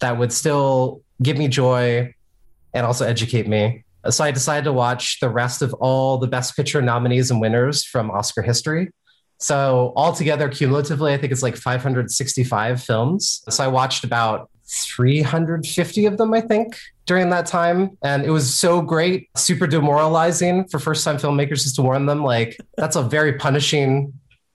that 0.00 0.18
would 0.18 0.32
still 0.32 1.00
give 1.22 1.38
me 1.38 1.46
joy 1.46 2.12
and 2.74 2.84
also 2.84 3.06
educate 3.06 3.46
me. 3.46 3.84
So 4.10 4.24
I 4.24 4.32
decided 4.32 4.64
to 4.64 4.72
watch 4.72 5.20
the 5.20 5.28
rest 5.28 5.62
of 5.62 5.72
all 5.74 6.18
the 6.18 6.26
Best 6.26 6.56
Picture 6.56 6.82
nominees 6.82 7.30
and 7.30 7.40
winners 7.40 7.84
from 7.84 8.10
Oscar 8.10 8.42
history. 8.42 8.90
So 9.38 9.92
altogether, 9.94 10.48
cumulatively, 10.48 11.14
I 11.14 11.18
think 11.18 11.32
it's 11.32 11.42
like 11.42 11.56
565 11.56 12.82
films. 12.82 13.44
So 13.48 13.62
I 13.62 13.68
watched 13.68 14.02
about 14.02 14.50
350 14.86 16.06
of 16.06 16.18
them, 16.18 16.34
I 16.34 16.40
think, 16.40 16.76
during 17.06 17.30
that 17.30 17.46
time. 17.46 17.96
And 18.02 18.24
it 18.24 18.30
was 18.30 18.52
so 18.58 18.80
great, 18.80 19.28
super 19.36 19.66
demoralizing 19.66 20.66
for 20.68 20.78
first 20.78 21.04
time 21.04 21.16
filmmakers 21.16 21.62
just 21.62 21.76
to 21.76 21.82
warn 21.82 22.06
them 22.06 22.22
like, 22.22 22.58
that's 22.76 22.96
a 22.96 23.02
very 23.02 23.34
punishing 23.34 24.12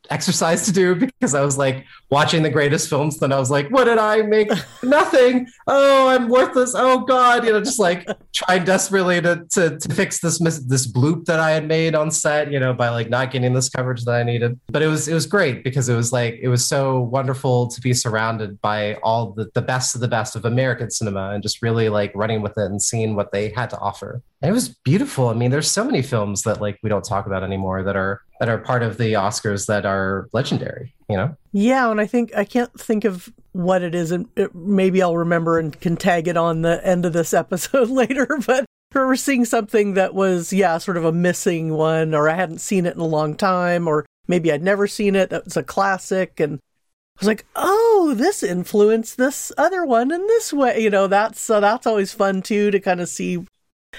exercise 0.09 0.65
to 0.65 0.71
do 0.71 0.95
because 0.95 1.33
I 1.33 1.41
was 1.41 1.57
like 1.57 1.85
watching 2.09 2.43
the 2.43 2.49
greatest 2.49 2.89
films. 2.89 3.17
Then 3.17 3.31
I 3.31 3.39
was 3.39 3.51
like, 3.51 3.69
what 3.69 3.85
did 3.85 3.97
I 3.97 4.21
make? 4.21 4.49
Nothing. 4.83 5.47
Oh, 5.67 6.07
I'm 6.07 6.29
worthless. 6.29 6.73
Oh 6.75 6.99
God, 6.99 7.45
you 7.45 7.51
know, 7.51 7.59
just 7.59 7.79
like 7.79 8.07
trying 8.33 8.63
desperately 8.63 9.21
to, 9.21 9.45
to, 9.51 9.77
to 9.77 9.93
fix 9.93 10.19
this 10.19 10.39
this 10.39 10.87
bloop 10.87 11.25
that 11.25 11.39
I 11.39 11.51
had 11.51 11.67
made 11.67 11.95
on 11.95 12.11
set, 12.11 12.51
you 12.51 12.59
know, 12.59 12.73
by 12.73 12.89
like 12.89 13.09
not 13.09 13.31
getting 13.31 13.53
this 13.53 13.69
coverage 13.69 14.03
that 14.05 14.15
I 14.15 14.23
needed. 14.23 14.59
But 14.67 14.81
it 14.81 14.87
was 14.87 15.07
it 15.07 15.13
was 15.13 15.25
great 15.25 15.63
because 15.63 15.89
it 15.89 15.95
was 15.95 16.11
like 16.11 16.39
it 16.41 16.47
was 16.47 16.67
so 16.67 17.01
wonderful 17.01 17.67
to 17.67 17.81
be 17.81 17.93
surrounded 17.93 18.59
by 18.61 18.95
all 18.95 19.31
the, 19.31 19.49
the 19.53 19.61
best 19.61 19.95
of 19.95 20.01
the 20.01 20.07
best 20.07 20.35
of 20.35 20.45
American 20.45 20.89
cinema 20.89 21.31
and 21.31 21.43
just 21.43 21.61
really 21.61 21.89
like 21.89 22.11
running 22.15 22.41
with 22.41 22.57
it 22.57 22.65
and 22.65 22.81
seeing 22.81 23.15
what 23.15 23.31
they 23.31 23.49
had 23.49 23.69
to 23.69 23.79
offer. 23.79 24.21
And 24.41 24.49
it 24.49 24.53
was 24.53 24.69
beautiful. 24.69 25.29
I 25.29 25.33
mean, 25.33 25.51
there's 25.51 25.69
so 25.69 25.83
many 25.83 26.01
films 26.01 26.43
that 26.43 26.61
like 26.61 26.77
we 26.83 26.89
don't 26.89 27.03
talk 27.03 27.25
about 27.25 27.43
anymore 27.43 27.83
that 27.83 27.95
are 27.95 28.21
that 28.39 28.50
are 28.50 28.58
part 28.58 28.84
of 28.84 28.97
the 28.97 29.13
Oscars 29.13 29.67
that 29.67 29.86
are 29.86 30.30
legendary, 30.34 30.93
you 31.10 31.17
know? 31.17 31.36
Yeah, 31.54 31.89
and 31.89 32.00
I 32.00 32.06
think 32.06 32.36
I 32.36 32.45
can't 32.45 32.71
think 32.80 33.06
of 33.06 33.32
what 33.52 33.82
it 33.82 33.95
is, 33.95 34.12
and 34.12 34.28
it, 34.36 34.54
maybe 34.54 35.02
I'll 35.02 35.17
remember 35.17 35.58
and 35.60 35.80
can 35.80 35.97
tag 35.97 36.28
it 36.28 36.38
on 36.38 36.62
the 36.62 36.86
end 36.86 37.06
of 37.06 37.13
this 37.13 37.34
episode 37.34 37.89
later. 37.89 38.28
But 38.45 38.65
I 38.93 39.00
remember 39.00 39.15
seeing 39.15 39.45
something 39.45 39.95
that 39.95 40.13
was, 40.13 40.54
yeah, 40.54 40.78
sort 40.78 40.97
of 40.97 41.06
a 41.06 41.12
missing 41.12 41.73
one, 41.73 42.13
or 42.13 42.30
I 42.30 42.36
hadn't 42.36 42.60
seen 42.60 42.86
it 42.86 42.95
in 42.95 43.02
a 43.02 43.06
long 43.06 43.36
time, 43.36 43.88
or 43.88 44.06
maybe 44.28 44.52
I'd 44.52 44.63
never 44.63 44.88
seen 44.88 45.15
it. 45.15 45.30
That 45.30 45.45
was 45.45 45.58
a 45.58 45.63
classic, 45.63 46.39
and 46.39 46.56
I 46.56 47.19
was 47.19 47.28
like, 47.28 47.45
oh, 47.56 48.13
this 48.15 48.43
influenced 48.43 49.17
this 49.17 49.52
other 49.58 49.84
one 49.86 50.12
in 50.12 50.28
this 50.28 50.54
way. 50.54 50.80
You 50.80 50.91
know, 50.91 51.08
that's 51.08 51.50
uh, 51.50 51.60
that's 51.60 51.88
always 51.88 52.13
fun 52.13 52.43
too 52.43 52.69
to 52.69 52.80
kind 52.80 53.02
of 53.02 53.10
see 53.10 53.45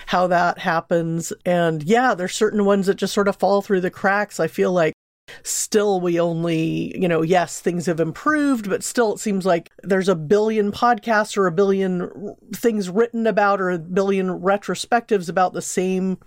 how 0.07 0.27
that 0.29 0.59
happens. 0.59 1.33
And 1.45 1.83
yeah, 1.83 2.15
there's 2.15 2.35
certain 2.35 2.65
ones 2.65 2.87
that 2.87 2.97
just 2.97 3.15
sort 3.15 3.29
of 3.29 3.37
fall 3.37 3.63
through 3.63 3.81
the 3.81 3.91
cracks. 3.91 4.41
I 4.41 4.47
feel 4.47 4.73
like 4.73 4.95
still 5.43 6.01
we 6.01 6.21
only, 6.21 6.99
you 6.99 7.09
know, 7.09 7.23
yes, 7.23 7.61
things 7.61 7.87
have 7.87 8.01
improved, 8.01 8.69
but 8.69 8.83
still 8.83 9.15
it 9.15 9.19
seems 9.19 9.45
like 9.45 9.71
there's 9.83 10.09
a 10.09 10.15
billion 10.15 10.73
podcasts 10.73 11.37
or 11.37 11.47
a 11.47 11.53
billion 11.53 12.37
things 12.55 12.89
written 12.89 13.27
about 13.27 13.61
or 13.61 13.71
a 13.71 13.79
billion 13.79 14.41
retrospectives 14.41 15.29
about 15.29 15.53
the 15.53 15.63
same 15.63 16.19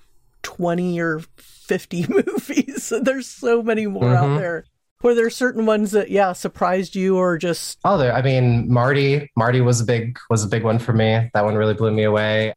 20 0.43 0.99
or 0.99 1.21
50 1.37 2.05
movies. 2.09 2.93
there's 3.01 3.27
so 3.27 3.61
many 3.61 3.87
more 3.87 4.03
mm-hmm. 4.03 4.33
out 4.33 4.37
there. 4.37 4.65
Were 5.03 5.15
there 5.15 5.31
certain 5.31 5.65
ones 5.65 5.91
that 5.91 6.11
yeah 6.11 6.33
surprised 6.33 6.95
you 6.95 7.17
or 7.17 7.39
just 7.39 7.79
oh 7.83 7.97
there 7.97 8.13
I 8.13 8.21
mean 8.21 8.71
Marty 8.71 9.31
Marty 9.35 9.59
was 9.59 9.81
a 9.81 9.83
big 9.83 10.19
was 10.29 10.43
a 10.43 10.47
big 10.47 10.63
one 10.63 10.77
for 10.77 10.93
me 10.93 11.27
that 11.33 11.43
one 11.43 11.55
really 11.55 11.73
blew 11.73 11.89
me 11.89 12.03
away 12.03 12.53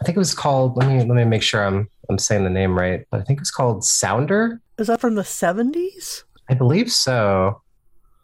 I 0.00 0.04
think 0.04 0.16
it 0.16 0.18
was 0.18 0.34
called. 0.34 0.76
Let 0.76 0.88
me 0.88 0.98
let 0.98 1.08
me 1.08 1.24
make 1.24 1.42
sure 1.42 1.64
I'm 1.64 1.88
I'm 2.08 2.18
saying 2.18 2.44
the 2.44 2.50
name 2.50 2.78
right. 2.78 3.06
But 3.10 3.20
I 3.20 3.24
think 3.24 3.38
it 3.38 3.42
was 3.42 3.50
called 3.50 3.84
Sounder. 3.84 4.60
Is 4.78 4.88
that 4.88 5.00
from 5.00 5.14
the 5.14 5.24
seventies? 5.24 6.24
I 6.48 6.54
believe 6.54 6.92
so. 6.92 7.62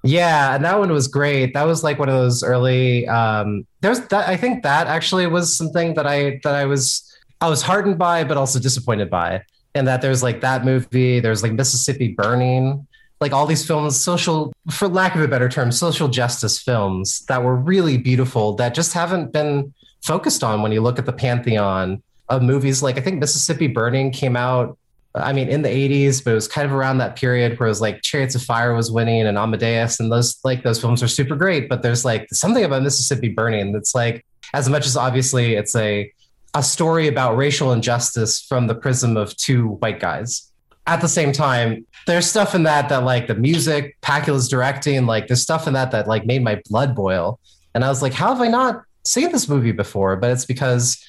Yeah, 0.04 0.54
and 0.54 0.64
that 0.64 0.78
one 0.78 0.90
was 0.90 1.06
great. 1.06 1.54
That 1.54 1.64
was 1.64 1.84
like 1.84 1.98
one 1.98 2.08
of 2.08 2.14
those 2.14 2.42
early. 2.42 3.06
Um, 3.06 3.66
there's 3.80 4.00
that. 4.08 4.28
I 4.28 4.36
think 4.36 4.62
that 4.64 4.88
actually 4.88 5.26
was 5.26 5.56
something 5.56 5.94
that 5.94 6.06
I 6.06 6.40
that 6.42 6.54
I 6.54 6.64
was 6.64 7.08
I 7.40 7.48
was 7.48 7.62
heartened 7.62 7.98
by, 7.98 8.24
but 8.24 8.36
also 8.36 8.58
disappointed 8.58 9.10
by. 9.10 9.42
And 9.74 9.86
that 9.88 10.02
there's 10.02 10.22
like 10.22 10.40
that 10.42 10.64
movie. 10.64 11.20
There's 11.20 11.42
like 11.42 11.52
Mississippi 11.52 12.08
Burning. 12.08 12.86
Like 13.20 13.32
all 13.32 13.46
these 13.46 13.64
films, 13.64 13.96
social, 14.00 14.52
for 14.68 14.88
lack 14.88 15.14
of 15.14 15.20
a 15.22 15.28
better 15.28 15.48
term, 15.48 15.70
social 15.70 16.08
justice 16.08 16.58
films 16.60 17.24
that 17.26 17.44
were 17.44 17.54
really 17.54 17.96
beautiful 17.96 18.54
that 18.54 18.74
just 18.74 18.92
haven't 18.92 19.32
been 19.32 19.72
focused 20.02 20.44
on 20.44 20.62
when 20.62 20.72
you 20.72 20.80
look 20.80 20.98
at 20.98 21.06
the 21.06 21.12
pantheon 21.12 22.02
of 22.28 22.42
movies. 22.42 22.82
Like 22.82 22.98
I 22.98 23.00
think 23.00 23.20
Mississippi 23.20 23.66
Burning 23.68 24.10
came 24.10 24.36
out, 24.36 24.78
I 25.14 25.32
mean, 25.32 25.48
in 25.48 25.62
the 25.62 25.68
80s, 25.68 26.24
but 26.24 26.32
it 26.32 26.34
was 26.34 26.48
kind 26.48 26.66
of 26.66 26.72
around 26.72 26.98
that 26.98 27.16
period 27.16 27.58
where 27.58 27.66
it 27.66 27.70
was 27.70 27.80
like 27.80 28.02
Chariots 28.02 28.34
of 28.34 28.42
Fire 28.42 28.74
was 28.74 28.90
winning 28.90 29.26
and 29.26 29.38
Amadeus, 29.38 30.00
and 30.00 30.10
those 30.10 30.38
like 30.44 30.62
those 30.62 30.80
films 30.80 31.02
are 31.02 31.08
super 31.08 31.36
great. 31.36 31.68
But 31.68 31.82
there's 31.82 32.04
like 32.04 32.28
something 32.32 32.64
about 32.64 32.82
Mississippi 32.82 33.28
Burning 33.28 33.72
that's 33.72 33.94
like, 33.94 34.24
as 34.54 34.68
much 34.68 34.86
as 34.86 34.96
obviously 34.96 35.54
it's 35.54 35.76
a 35.76 36.10
a 36.54 36.62
story 36.62 37.08
about 37.08 37.36
racial 37.36 37.72
injustice 37.72 38.40
from 38.40 38.66
the 38.66 38.74
prism 38.74 39.16
of 39.16 39.34
two 39.36 39.68
white 39.68 40.00
guys. 40.00 40.50
At 40.86 41.00
the 41.00 41.08
same 41.08 41.32
time, 41.32 41.86
there's 42.06 42.26
stuff 42.26 42.54
in 42.54 42.64
that 42.64 42.88
that 42.88 43.04
like 43.04 43.26
the 43.26 43.34
music, 43.34 43.96
Pakula's 44.02 44.48
directing, 44.48 45.06
like 45.06 45.28
there's 45.28 45.42
stuff 45.42 45.66
in 45.66 45.74
that 45.74 45.92
that 45.92 46.08
like 46.08 46.26
made 46.26 46.42
my 46.42 46.60
blood 46.68 46.94
boil. 46.94 47.38
And 47.74 47.84
I 47.84 47.88
was 47.88 48.02
like, 48.02 48.12
how 48.12 48.28
have 48.34 48.42
I 48.42 48.48
not 48.48 48.82
seen 49.04 49.32
this 49.32 49.48
movie 49.48 49.72
before, 49.72 50.16
but 50.16 50.30
it's 50.30 50.44
because 50.44 51.04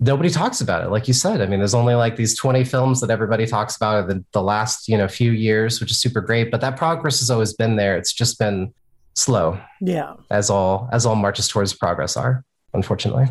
nobody 0.00 0.30
talks 0.30 0.60
about 0.60 0.84
it. 0.84 0.90
Like 0.90 1.08
you 1.08 1.14
said, 1.14 1.40
I 1.40 1.46
mean, 1.46 1.58
there's 1.58 1.74
only 1.74 1.94
like 1.94 2.16
these 2.16 2.38
20 2.38 2.64
films 2.64 3.00
that 3.00 3.10
everybody 3.10 3.46
talks 3.46 3.76
about 3.76 4.04
in 4.04 4.18
the, 4.18 4.24
the 4.32 4.42
last, 4.42 4.88
you 4.88 4.96
know, 4.96 5.08
few 5.08 5.32
years, 5.32 5.80
which 5.80 5.90
is 5.90 5.98
super 5.98 6.20
great. 6.20 6.50
But 6.50 6.60
that 6.60 6.76
progress 6.76 7.20
has 7.20 7.30
always 7.30 7.52
been 7.52 7.76
there. 7.76 7.96
It's 7.96 8.12
just 8.12 8.38
been 8.38 8.72
slow. 9.14 9.60
Yeah. 9.80 10.14
As 10.30 10.50
all 10.50 10.88
as 10.92 11.04
all 11.04 11.16
marches 11.16 11.48
towards 11.48 11.72
progress 11.72 12.16
are, 12.16 12.44
unfortunately. 12.72 13.26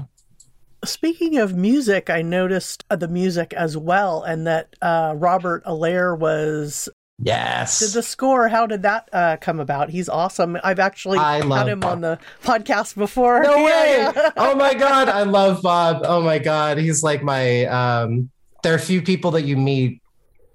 Speaking 0.86 1.38
of 1.38 1.56
music, 1.56 2.10
I 2.10 2.22
noticed 2.22 2.86
uh, 2.92 2.96
the 2.98 3.08
music 3.08 3.52
as 3.54 3.76
well, 3.76 4.22
and 4.22 4.46
that 4.46 4.76
uh, 4.82 5.16
Robert 5.18 5.64
Allaire 5.66 6.16
was 6.16 6.88
Yes. 7.20 7.80
Did 7.80 7.92
the 7.92 8.04
score? 8.04 8.48
How 8.48 8.68
did 8.68 8.84
that 8.84 9.10
uh, 9.12 9.38
come 9.38 9.60
about? 9.60 9.90
He's 9.90 10.08
awesome. 10.08 10.58
I've 10.64 10.80
actually 10.80 11.18
I 11.18 11.38
had 11.44 11.68
him 11.68 11.80
Bob. 11.80 11.92
on 11.92 12.02
the 12.02 12.20
podcast 12.44 12.96
before. 12.96 13.42
No 13.42 13.56
Yeah, 13.68 14.12
way. 14.12 14.24
oh 14.38 14.56
my 14.56 14.74
god, 14.76 15.10
I 15.10 15.24
love 15.24 15.62
Bob. 15.64 16.02
Oh 16.04 16.22
my 16.22 16.38
god, 16.38 16.78
he's 16.78 17.02
like 17.02 17.24
my 17.24 17.66
um 17.66 18.30
there 18.64 18.74
are 18.74 18.78
a 18.78 18.80
few 18.80 19.02
people 19.02 19.32
that 19.32 19.44
you 19.44 19.58
meet 19.58 20.02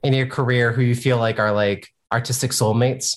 in 0.03 0.13
your 0.13 0.27
career 0.27 0.73
who 0.73 0.83
you 0.83 0.95
feel 0.95 1.19
like 1.19 1.39
are 1.39 1.53
like 1.53 1.89
artistic 2.13 2.53
soulmates. 2.53 3.17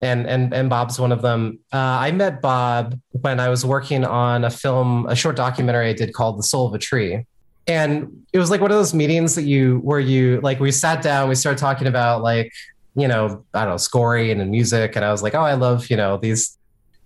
And 0.00 0.26
and 0.28 0.52
and 0.52 0.68
Bob's 0.68 0.98
one 0.98 1.12
of 1.12 1.22
them. 1.22 1.60
Uh, 1.72 1.76
I 1.78 2.10
met 2.10 2.42
Bob 2.42 2.98
when 3.10 3.38
I 3.38 3.48
was 3.48 3.64
working 3.64 4.04
on 4.04 4.44
a 4.44 4.50
film, 4.50 5.06
a 5.06 5.14
short 5.14 5.36
documentary 5.36 5.90
I 5.90 5.92
did 5.92 6.12
called 6.12 6.38
The 6.38 6.42
Soul 6.42 6.66
of 6.66 6.74
a 6.74 6.78
Tree. 6.78 7.24
And 7.66 8.24
it 8.32 8.38
was 8.38 8.50
like 8.50 8.60
one 8.60 8.70
of 8.70 8.76
those 8.76 8.94
meetings 8.94 9.34
that 9.36 9.42
you 9.42 9.78
where 9.78 10.00
you 10.00 10.40
like 10.40 10.58
we 10.58 10.72
sat 10.72 11.02
down, 11.02 11.28
we 11.28 11.34
started 11.34 11.58
talking 11.58 11.86
about 11.86 12.22
like, 12.22 12.52
you 12.94 13.06
know, 13.06 13.44
I 13.54 13.60
don't 13.60 13.70
know, 13.70 13.76
scoring 13.76 14.40
and 14.40 14.50
music. 14.50 14.96
And 14.96 15.04
I 15.04 15.12
was 15.12 15.22
like, 15.22 15.34
oh, 15.34 15.40
I 15.40 15.54
love, 15.54 15.88
you 15.90 15.96
know, 15.96 16.16
these 16.16 16.58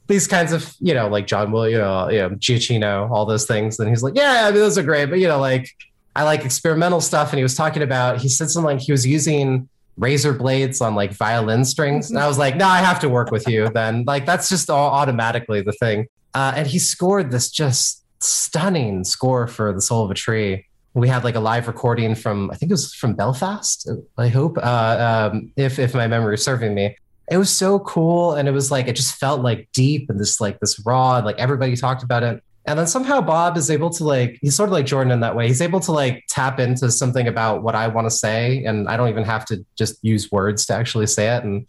these 0.07 0.27
kinds 0.27 0.53
of, 0.53 0.73
you 0.79 0.95
know, 0.95 1.09
like 1.09 1.27
John 1.27 1.51
Will, 1.51 1.69
you 1.69 1.79
know, 1.79 2.09
you 2.09 2.19
know, 2.19 2.31
Giacchino, 2.31 3.11
all 3.11 3.27
those 3.27 3.45
things. 3.45 3.79
And 3.81 3.89
he's 3.89 4.03
like, 4.03 4.15
yeah, 4.15 4.47
I 4.47 4.51
mean, 4.51 4.61
those 4.61 4.79
are 4.79 4.83
great, 4.83 5.07
but 5.07 5.19
you 5.19 5.27
know, 5.29 5.41
like 5.41 5.69
I 6.15 6.23
like 6.23 6.45
experimental 6.45 7.01
stuff. 7.01 7.31
And 7.33 7.39
he 7.39 7.43
was 7.43 7.55
talking 7.55 7.83
about, 7.83 8.19
he 8.19 8.29
said 8.29 8.51
something 8.51 8.77
like 8.77 8.81
he 8.81 8.93
was 8.93 9.07
using 9.07 9.69
razor 9.99 10.33
blades 10.33 10.81
on 10.81 10.95
like 10.95 11.13
violin 11.13 11.65
strings. 11.65 12.11
And 12.11 12.19
I 12.19 12.29
was 12.29 12.39
like, 12.39 12.57
no, 12.57 12.67
I 12.67 12.79
have 12.79 13.01
to 13.01 13.09
work 13.09 13.31
with 13.31 13.49
you 13.49 13.69
then. 13.69 14.05
Like 14.07 14.27
that's 14.27 14.49
just 14.49 14.71
all 14.71 14.91
automatically 14.91 15.61
the 15.61 15.73
thing. 15.73 16.07
Uh, 16.35 16.53
and 16.57 16.67
he 16.67 16.79
scored 16.79 17.31
this 17.31 17.51
just 17.51 18.05
stunning 18.27 19.05
score 19.05 19.47
for 19.47 19.73
The 19.73 19.81
Soul 19.81 20.05
of 20.05 20.11
a 20.11 20.15
Tree. 20.15 20.67
We 20.95 21.09
had 21.09 21.25
like 21.25 21.35
a 21.35 21.41
live 21.41 21.67
recording 21.67 22.15
from, 22.15 22.51
I 22.51 22.57
think 22.57 22.71
it 22.71 22.75
was 22.75 22.95
from 22.95 23.15
Belfast, 23.15 23.89
I 24.17 24.29
hope, 24.29 24.57
uh, 24.59 25.31
um, 25.33 25.53
if, 25.57 25.79
if 25.79 25.95
my 25.95 26.07
memory 26.07 26.35
is 26.35 26.45
serving 26.45 26.75
me. 26.75 26.97
It 27.31 27.39
was 27.39 27.51
so 27.51 27.81
cool 27.81 28.35
and 28.35 28.49
it 28.49 28.53
was 28.53 28.71
like 28.71 28.87
it 28.87 28.95
just 28.95 29.17
felt 29.17 29.41
like 29.41 29.69
deep 29.73 30.09
and 30.09 30.19
this 30.21 30.41
like 30.41 30.61
this 30.61 30.79
raw 30.87 31.17
and 31.17 31.27
like 31.27 31.39
everybody 31.39 31.75
talked 31.75 32.05
about 32.05 32.23
it. 32.23 32.43
And 32.67 32.79
then 32.79 32.87
somehow 32.87 33.21
bob 33.21 33.57
is 33.57 33.69
able 33.69 33.91
to 33.91 34.05
like 34.05 34.39
he's 34.41 34.55
sort 34.55 34.69
of 34.69 34.73
like 34.73 34.87
jordan 34.87 35.13
in 35.13 35.21
that 35.21 35.35
way. 35.35 35.49
He's 35.49 35.61
able 35.61 35.81
to 35.81 35.93
like 35.93 36.25
tap 36.29 36.61
into 36.61 36.89
something 36.91 37.27
about 37.27 37.65
what 37.65 37.75
i 37.75 37.89
want 37.89 38.07
to 38.07 38.11
say 38.13 38.65
and 38.65 38.89
i 38.89 38.97
don't 38.97 39.09
even 39.09 39.25
have 39.25 39.45
to 39.47 39.65
just 39.77 39.99
use 40.03 40.31
words 40.31 40.67
to 40.67 40.75
actually 40.75 41.09
say 41.09 41.35
it. 41.37 41.43
And 41.43 41.67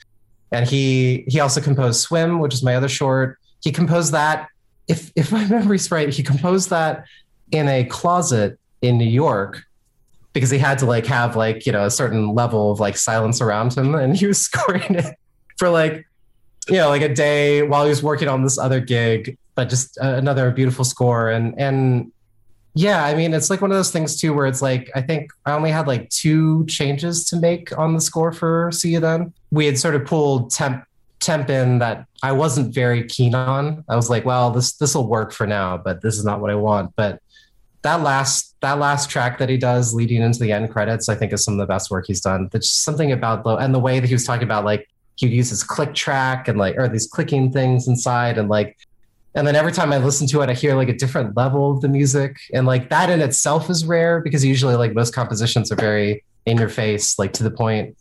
and 0.52 0.70
he 0.70 1.26
he 1.28 1.40
also 1.40 1.60
composed 1.60 2.02
swim 2.02 2.38
which 2.40 2.54
is 2.54 2.62
my 2.62 2.76
other 2.76 2.90
short. 2.90 3.40
He 3.64 3.72
composed 3.72 4.12
that 4.12 4.50
if 4.88 5.12
if 5.16 5.32
my 5.32 5.46
memory's 5.48 5.90
right 5.92 6.10
he 6.10 6.24
composed 6.24 6.70
that 6.70 7.06
in 7.52 7.68
a 7.68 7.84
closet 7.86 8.60
in 8.82 8.98
new 8.98 9.06
york 9.06 9.64
because 10.34 10.50
he 10.50 10.58
had 10.58 10.78
to 10.78 10.86
like 10.86 11.06
have 11.06 11.36
like 11.36 11.66
you 11.66 11.72
know 11.72 11.86
a 11.86 11.92
certain 11.92 12.34
level 12.34 12.72
of 12.72 12.80
like 12.80 12.98
silence 12.98 13.42
around 13.42 13.74
him 13.76 13.96
and 13.96 14.16
he 14.16 14.28
was 14.28 14.42
scoring 14.50 14.96
it 14.96 15.16
for 15.58 15.70
like 15.70 16.06
you 16.70 16.76
know 16.76 16.90
like 16.90 17.02
a 17.02 17.14
day 17.14 17.64
while 17.64 17.84
he 17.84 17.90
was 17.90 18.04
working 18.04 18.28
on 18.28 18.44
this 18.44 18.58
other 18.58 18.80
gig 18.80 19.38
but 19.56 19.70
just 19.70 19.98
uh, 20.00 20.14
another 20.16 20.52
beautiful 20.52 20.86
score. 20.86 21.32
And 21.32 21.60
and 21.60 22.12
yeah 22.76 23.06
i 23.06 23.16
mean 23.16 23.34
it's 23.34 23.50
like 23.50 23.60
one 23.60 23.72
of 23.72 23.78
those 23.78 23.90
things 23.90 24.22
too 24.22 24.34
where 24.34 24.46
it's 24.46 24.62
like 24.62 24.92
i 24.94 25.02
think 25.02 25.32
i 25.48 25.52
only 25.52 25.72
had 25.72 25.88
like 25.88 26.08
two 26.10 26.64
changes 26.68 27.26
to 27.26 27.36
make 27.36 27.76
on 27.76 27.96
the 27.96 28.00
score 28.00 28.32
for 28.32 28.70
see 28.72 28.94
you 28.94 29.00
then 29.00 29.34
we 29.50 29.66
had 29.66 29.80
sort 29.80 29.96
of 29.96 30.06
pulled 30.06 30.52
temp 30.52 30.84
temp 31.20 31.50
in 31.50 31.80
that 31.80 32.06
i 32.24 32.32
wasn't 32.32 32.74
very 32.74 33.04
keen 33.08 33.34
on. 33.34 33.84
I 33.90 33.96
was 33.96 34.10
like 34.10 34.26
well 34.26 34.52
this 34.52 34.74
this 34.74 34.96
will 34.96 35.08
work 35.08 35.32
for 35.32 35.48
now 35.48 35.78
but 35.78 36.02
this 36.02 36.18
is 36.18 36.26
not 36.26 36.42
what 36.42 36.52
i 36.52 36.56
want. 36.56 36.94
But 36.96 37.22
that 37.82 38.02
last 38.02 38.56
that 38.62 38.80
last 38.80 39.10
track 39.10 39.38
that 39.40 39.50
he 39.50 39.58
does 39.58 39.94
leading 39.94 40.22
into 40.22 40.40
the 40.40 40.52
end 40.52 40.72
credits 40.72 41.10
i 41.10 41.16
think 41.16 41.32
is 41.32 41.44
some 41.44 41.54
of 41.54 41.60
the 41.60 41.66
best 41.66 41.90
work 41.92 42.06
he's 42.08 42.22
done. 42.22 42.50
There's 42.52 42.66
just 42.66 42.84
something 42.84 43.12
about 43.12 43.44
the 43.44 43.56
and 43.56 43.74
the 43.74 43.80
way 43.80 44.00
that 44.00 44.08
he 44.08 44.14
was 44.14 44.26
talking 44.26 44.44
about 44.44 44.66
like 44.66 44.90
he'd 45.16 45.32
use 45.32 45.50
his 45.50 45.64
click 45.64 45.94
track 45.94 46.48
and 46.48 46.58
like 46.58 46.78
or 46.78 46.88
these 46.88 47.08
clicking 47.08 47.52
things 47.52 47.88
inside 47.88 48.38
and 48.38 48.50
like 48.50 48.78
and 49.38 49.46
then 49.46 49.56
every 49.56 49.72
time 49.72 49.94
I 49.94 50.00
listen 50.00 50.26
to 50.30 50.42
it, 50.42 50.50
I 50.50 50.54
hear 50.54 50.74
like 50.74 50.90
a 50.90 50.98
different 50.98 51.38
level 51.38 51.70
of 51.70 51.82
the 51.82 51.88
music. 51.88 52.38
And 52.56 52.66
like 52.66 52.90
that 52.90 53.12
in 53.12 53.22
itself 53.22 53.70
is 53.70 53.86
rare 53.86 54.20
because 54.20 54.44
usually 54.44 54.76
like 54.76 54.96
most 54.96 55.14
compositions 55.14 55.72
are 55.72 55.76
very 55.76 56.24
in 56.48 56.58
your 56.58 56.70
face, 56.70 57.20
like 57.20 57.34
to 57.34 57.44
the 57.44 57.52
point 57.52 57.96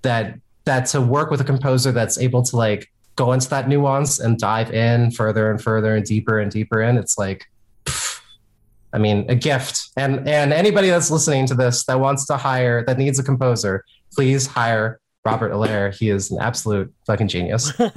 that 0.00 0.38
that 0.64 0.86
to 0.86 1.00
work 1.00 1.30
with 1.30 1.40
a 1.40 1.44
composer 1.44 1.92
that's 1.92 2.18
able 2.18 2.42
to 2.42 2.56
like 2.56 2.90
go 3.16 3.32
into 3.32 3.48
that 3.50 3.68
nuance 3.68 4.18
and 4.18 4.38
dive 4.38 4.72
in 4.72 5.10
further 5.10 5.50
and 5.50 5.62
further 5.62 5.94
and 5.94 6.04
deeper 6.06 6.38
and 6.38 6.50
deeper 6.50 6.80
in, 6.80 6.96
it's 6.96 7.18
like 7.18 7.46
pff, 7.84 8.20
I 8.92 8.98
mean, 8.98 9.24
a 9.28 9.34
gift. 9.34 9.90
And 9.96 10.28
and 10.28 10.52
anybody 10.52 10.88
that's 10.88 11.10
listening 11.10 11.46
to 11.46 11.54
this 11.54 11.84
that 11.84 12.00
wants 12.00 12.26
to 12.26 12.36
hire 12.36 12.84
that 12.86 12.98
needs 12.98 13.18
a 13.18 13.22
composer, 13.22 13.84
please 14.14 14.46
hire 14.46 15.00
Robert 15.24 15.52
Allaire. 15.52 15.90
He 15.90 16.10
is 16.10 16.30
an 16.30 16.38
absolute 16.40 16.92
fucking 17.06 17.28
genius. 17.28 17.72
well, 17.78 17.94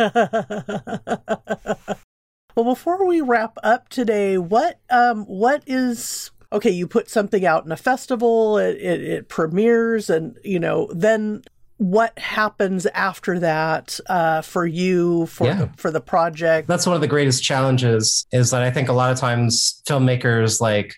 before 2.55 3.05
we 3.05 3.21
wrap 3.21 3.57
up 3.63 3.89
today, 3.89 4.37
what 4.37 4.79
um 4.89 5.25
what 5.25 5.63
is 5.65 6.31
okay? 6.53 6.71
You 6.71 6.87
put 6.87 7.09
something 7.09 7.45
out 7.45 7.65
in 7.65 7.71
a 7.71 7.77
festival, 7.77 8.57
it, 8.57 8.77
it, 8.77 9.01
it 9.01 9.29
premieres, 9.29 10.09
and 10.09 10.37
you 10.43 10.59
know 10.59 10.89
then 10.93 11.43
what 11.77 12.17
happens 12.17 12.85
after 12.87 13.39
that 13.39 13.99
uh, 14.07 14.41
for 14.41 14.65
you 14.65 15.25
for 15.25 15.47
Yeah. 15.47 15.55
the, 15.55 15.69
for 15.77 15.91
the 15.91 16.01
project? 16.01 16.67
That's 16.67 16.85
one 16.85 16.95
of 16.95 17.01
the 17.01 17.07
greatest 17.07 17.43
challenges 17.43 18.25
is 18.31 18.51
that 18.51 18.61
I 18.61 18.71
think 18.71 18.87
a 18.89 18.93
lot 18.93 19.11
of 19.11 19.17
times 19.17 19.81
filmmakers 19.85 20.61
like 20.61 20.95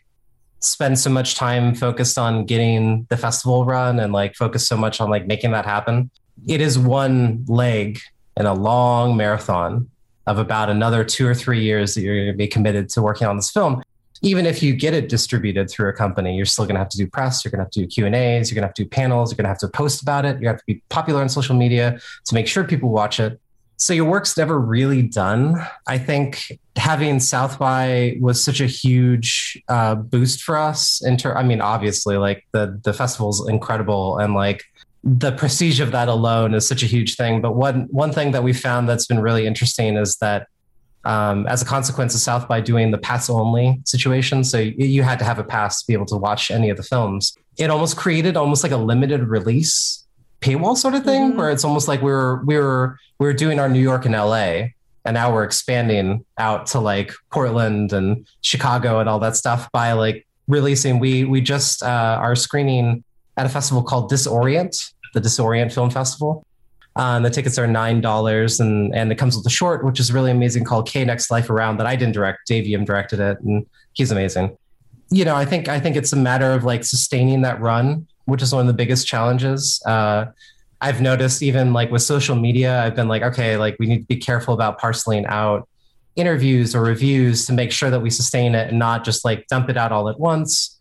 spend 0.59 0.99
so 0.99 1.09
much 1.09 1.35
time 1.35 1.73
focused 1.75 2.17
on 2.17 2.45
getting 2.45 3.05
the 3.09 3.17
festival 3.17 3.65
run 3.65 3.99
and 3.99 4.13
like 4.13 4.35
focus 4.35 4.67
so 4.67 4.77
much 4.77 4.99
on 5.01 5.09
like 5.09 5.25
making 5.27 5.51
that 5.51 5.65
happen. 5.65 6.09
It 6.47 6.61
is 6.61 6.77
one 6.77 7.45
leg 7.47 7.99
in 8.37 8.45
a 8.45 8.53
long 8.53 9.17
marathon 9.17 9.89
of 10.27 10.37
about 10.37 10.69
another 10.69 11.03
two 11.03 11.25
or 11.27 11.33
three 11.33 11.63
years 11.63 11.95
that 11.95 12.01
you're 12.01 12.15
going 12.15 12.31
to 12.31 12.37
be 12.37 12.47
committed 12.47 12.89
to 12.89 13.01
working 13.01 13.27
on 13.27 13.37
this 13.37 13.49
film. 13.49 13.81
Even 14.21 14.45
if 14.45 14.63
you 14.63 14.73
get 14.73 14.93
it 14.93 15.09
distributed 15.09 15.69
through 15.69 15.89
a 15.89 15.93
company, 15.93 16.35
you're 16.35 16.45
still 16.45 16.65
going 16.65 16.75
to 16.75 16.79
have 16.79 16.89
to 16.89 16.97
do 16.97 17.07
press. 17.07 17.43
You're 17.43 17.51
going 17.51 17.59
to 17.59 17.65
have 17.65 17.71
to 17.71 17.81
do 17.81 17.87
Q 17.87 18.05
and 18.05 18.15
A's. 18.15 18.49
You're 18.49 18.55
going 18.55 18.63
to 18.63 18.67
have 18.67 18.75
to 18.75 18.83
do 18.83 18.89
panels. 18.89 19.31
You're 19.31 19.37
going 19.37 19.45
to 19.45 19.49
have 19.49 19.59
to 19.59 19.67
post 19.67 20.01
about 20.01 20.25
it. 20.25 20.41
You 20.41 20.47
have 20.47 20.57
to 20.57 20.63
be 20.65 20.81
popular 20.89 21.21
on 21.21 21.29
social 21.29 21.55
media 21.55 21.99
to 22.25 22.35
make 22.35 22.47
sure 22.47 22.63
people 22.63 22.89
watch 22.89 23.19
it. 23.19 23.39
So 23.79 23.93
your 23.93 24.05
work's 24.05 24.35
never 24.35 24.59
really 24.59 25.03
done. 25.03 25.55
I 25.87 25.99
think 25.99 26.59
having 26.75 27.19
South 27.19 27.59
by 27.59 28.17
was 28.19 28.43
such 28.43 28.59
a 28.59 28.65
huge 28.65 29.61
uh, 29.67 29.93
boost 29.93 30.41
for 30.41 30.57
us. 30.57 31.05
In 31.05 31.15
ter- 31.15 31.35
I 31.35 31.43
mean, 31.43 31.61
obviously, 31.61 32.17
like 32.17 32.47
the 32.53 32.79
the 32.83 32.93
festival's 32.93 33.47
incredible, 33.47 34.17
and 34.17 34.33
like 34.33 34.63
the 35.03 35.31
prestige 35.31 35.79
of 35.79 35.91
that 35.91 36.07
alone 36.07 36.55
is 36.55 36.67
such 36.67 36.81
a 36.81 36.87
huge 36.87 37.15
thing. 37.15 37.39
But 37.39 37.55
one 37.55 37.87
one 37.91 38.11
thing 38.11 38.31
that 38.31 38.43
we 38.43 38.51
found 38.51 38.89
that's 38.89 39.05
been 39.05 39.19
really 39.19 39.45
interesting 39.45 39.95
is 39.95 40.15
that 40.17 40.47
um, 41.07 41.47
as 41.47 41.61
a 41.61 41.65
consequence 41.65 42.13
of 42.13 42.21
South 42.21 42.47
by 42.47 42.59
doing 42.61 42.91
the 42.91 42.97
pass 42.97 43.29
only 43.29 43.79
situation, 43.85 44.43
so 44.43 44.57
you, 44.59 44.85
you 44.97 45.03
had 45.03 45.17
to 45.19 45.25
have 45.25 45.39
a 45.39 45.43
pass 45.43 45.81
to 45.81 45.87
be 45.87 45.93
able 45.93 46.05
to 46.07 46.17
watch 46.17 46.51
any 46.51 46.69
of 46.69 46.77
the 46.77 46.83
films. 46.83 47.35
It 47.57 47.69
almost 47.69 47.95
created 47.97 48.35
almost 48.37 48.61
like 48.63 48.73
a 48.73 48.77
limited 48.91 49.21
release 49.23 50.05
paywall 50.41 50.75
sort 50.77 50.93
of 50.93 51.03
thing, 51.03 51.31
Mhm. 51.31 51.35
where 51.37 51.49
it's 51.49 51.63
almost 51.63 51.87
like 51.87 52.01
we 52.01 52.11
were 52.11 52.43
we 52.45 52.57
were 52.57 52.97
we 53.19 53.25
were 53.27 53.33
doing 53.33 53.59
our 53.59 53.69
New 53.69 53.79
York 53.91 54.05
and 54.05 54.13
LA, 54.15 54.73
and 55.05 55.13
now 55.13 55.33
we're 55.33 55.43
expanding 55.45 56.23
out 56.37 56.67
to 56.67 56.79
like 56.79 57.11
Portland 57.31 57.93
and 57.93 58.27
Chicago 58.41 58.99
and 58.99 59.07
all 59.09 59.19
that 59.19 59.35
stuff 59.35 59.69
by 59.71 59.93
like 59.93 60.27
releasing. 60.47 60.99
We 60.99 61.23
we 61.23 61.39
just 61.41 61.81
uh, 61.83 62.19
are 62.21 62.35
screening 62.35 63.03
at 63.37 63.45
a 63.45 63.49
festival 63.49 63.81
called 63.81 64.11
Disorient, 64.11 64.75
the 65.13 65.21
Disorient 65.21 65.71
Film 65.71 65.89
Festival. 65.89 66.43
Um, 66.97 67.21
the 67.21 67.29
tickets 67.29 67.59
are 67.59 67.67
nine 67.67 68.01
dollars, 68.01 68.59
and 68.59 68.93
and 68.95 69.11
it 69.11 69.15
comes 69.15 69.37
with 69.37 69.45
a 69.45 69.51
short, 69.51 69.85
which 69.85 69.99
is 69.99 70.11
really 70.11 70.31
amazing, 70.31 70.63
called 70.63 70.87
K 70.87 71.05
Next 71.05 71.29
Life 71.29 71.49
Around 71.49 71.77
that 71.77 71.85
I 71.85 71.95
didn't 71.95 72.13
direct. 72.13 72.47
Dave 72.47 72.65
Yim 72.65 72.85
directed 72.85 73.19
it, 73.19 73.39
and 73.41 73.65
he's 73.93 74.11
amazing. 74.11 74.57
You 75.09 75.23
know, 75.23 75.35
I 75.35 75.45
think 75.45 75.67
I 75.67 75.79
think 75.79 75.95
it's 75.95 76.11
a 76.11 76.17
matter 76.17 76.51
of 76.53 76.63
like 76.63 76.83
sustaining 76.83 77.43
that 77.43 77.61
run, 77.61 78.07
which 78.25 78.41
is 78.41 78.51
one 78.51 78.61
of 78.61 78.67
the 78.67 78.73
biggest 78.73 79.07
challenges. 79.07 79.81
Uh, 79.85 80.25
I've 80.81 80.99
noticed 80.99 81.41
even 81.43 81.71
like 81.71 81.91
with 81.91 82.01
social 82.01 82.35
media, 82.35 82.83
I've 82.83 82.95
been 82.95 83.07
like, 83.07 83.21
okay, 83.23 83.57
like 83.57 83.77
we 83.79 83.85
need 83.87 83.99
to 83.99 84.05
be 84.05 84.17
careful 84.17 84.53
about 84.53 84.79
parceling 84.79 85.25
out 85.27 85.67
interviews 86.15 86.75
or 86.75 86.81
reviews 86.81 87.45
to 87.45 87.53
make 87.53 87.71
sure 87.71 87.89
that 87.89 87.99
we 87.99 88.09
sustain 88.09 88.55
it 88.55 88.69
and 88.69 88.79
not 88.79 89.05
just 89.05 89.23
like 89.23 89.47
dump 89.47 89.69
it 89.69 89.77
out 89.77 89.91
all 89.91 90.09
at 90.09 90.19
once. 90.19 90.79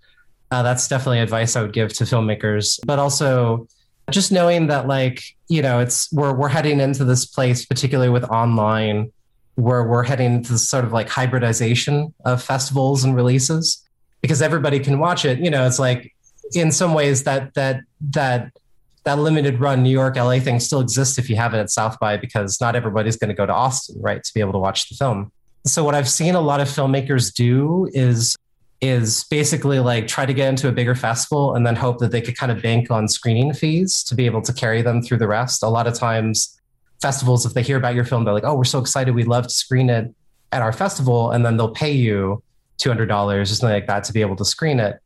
Uh, 0.51 0.63
that's 0.63 0.89
definitely 0.89 1.21
advice 1.21 1.57
I 1.57 1.63
would 1.63 1.73
give 1.73 1.93
to 1.95 2.05
filmmakers, 2.05 2.81
but 2.87 2.99
also 2.99 3.69
just 4.11 4.31
knowing 4.31 4.69
that 4.69 4.87
like 4.87 5.23
you 5.49 5.63
know 5.63 5.81
it's 5.81 6.13
we're 6.13 6.33
we're 6.35 6.49
heading 6.49 6.81
into 6.81 7.05
this 7.05 7.27
place, 7.27 7.65
particularly 7.65 8.11
with 8.11 8.25
online, 8.25 9.13
where 9.57 9.85
we're 9.85 10.05
heading 10.05 10.35
into 10.35 10.53
this 10.53 10.69
sort 10.69 10.85
of 10.85 10.93
like 10.93 11.09
hybridization 11.09 12.15
of 12.25 12.43
festivals 12.43 13.05
and 13.05 13.17
releases 13.17 13.83
because 14.23 14.43
everybody 14.43 14.79
can 14.79 14.99
watch 14.99 15.25
it. 15.25 15.39
You 15.39 15.51
know, 15.51 15.67
it's 15.67 15.79
like 15.79 16.15
in 16.55 16.71
some 16.71 16.95
ways 16.95 17.25
that 17.25 17.55
that 17.55 17.81
that 18.11 18.53
that 19.05 19.19
limited 19.19 19.61
run 19.61 19.83
New 19.83 19.91
York 19.91 20.17
LA 20.17 20.41
thing 20.41 20.59
still 20.59 20.81
exists 20.81 21.17
if 21.17 21.31
you 21.31 21.37
have 21.37 21.55
it 21.55 21.59
at 21.59 21.71
South 21.71 21.99
by 22.01 22.17
because 22.17 22.61
not 22.61 22.75
everybody's 22.75 23.17
going 23.17 23.29
to 23.29 23.35
go 23.35 23.47
to 23.47 23.53
Austin, 23.53 23.97
right, 24.01 24.23
to 24.23 24.35
be 24.35 24.41
able 24.41 24.53
to 24.53 24.59
watch 24.59 24.89
the 24.89 24.97
film. 24.97 25.31
So 25.65 25.85
what 25.85 25.95
I've 25.95 26.09
seen 26.09 26.35
a 26.35 26.41
lot 26.41 26.61
of 26.61 26.69
filmmakers 26.69 27.33
do 27.33 27.89
is 27.93 28.37
is 28.81 29.25
basically 29.25 29.79
like 29.79 30.07
try 30.07 30.27
to 30.27 30.35
get 30.35 30.49
into 30.49 30.69
a 30.69 30.73
bigger 30.73 30.95
festival 30.95 31.55
and 31.55 31.67
then 31.67 31.75
hope 31.75 31.99
that 31.99 32.11
they 32.11 32.21
could 32.21 32.37
kind 32.37 32.53
of 32.53 32.61
bank 32.63 32.91
on 32.91 33.09
screening 33.09 33.53
fees 33.53 34.05
to 34.05 34.15
be 34.15 34.27
able 34.27 34.43
to 34.43 34.53
carry 34.53 34.83
them 34.83 35.03
through 35.03 35.17
the 35.19 35.27
rest. 35.27 35.63
A 35.63 35.69
lot 35.69 35.87
of 35.87 35.95
times, 35.95 36.61
festivals, 37.01 37.47
if 37.47 37.55
they 37.55 37.63
hear 37.63 37.77
about 37.77 37.95
your 37.95 38.05
film, 38.05 38.25
they're 38.25 38.35
like, 38.35 38.45
oh, 38.45 38.55
we're 38.55 38.65
so 38.65 38.79
excited. 38.79 39.15
We'd 39.15 39.29
love 39.29 39.45
to 39.45 39.51
screen 39.51 39.89
it 39.89 40.15
at 40.53 40.63
our 40.63 40.73
festival. 40.73 41.31
And 41.31 41.45
then 41.45 41.57
they'll 41.57 41.71
pay 41.71 41.93
you 41.93 42.43
$200 42.79 43.11
or 43.11 43.45
something 43.45 43.69
like 43.73 43.87
that 43.87 44.05
to 44.05 44.13
be 44.13 44.21
able 44.21 44.37
to 44.37 44.45
screen 44.45 44.79
it. 44.79 45.01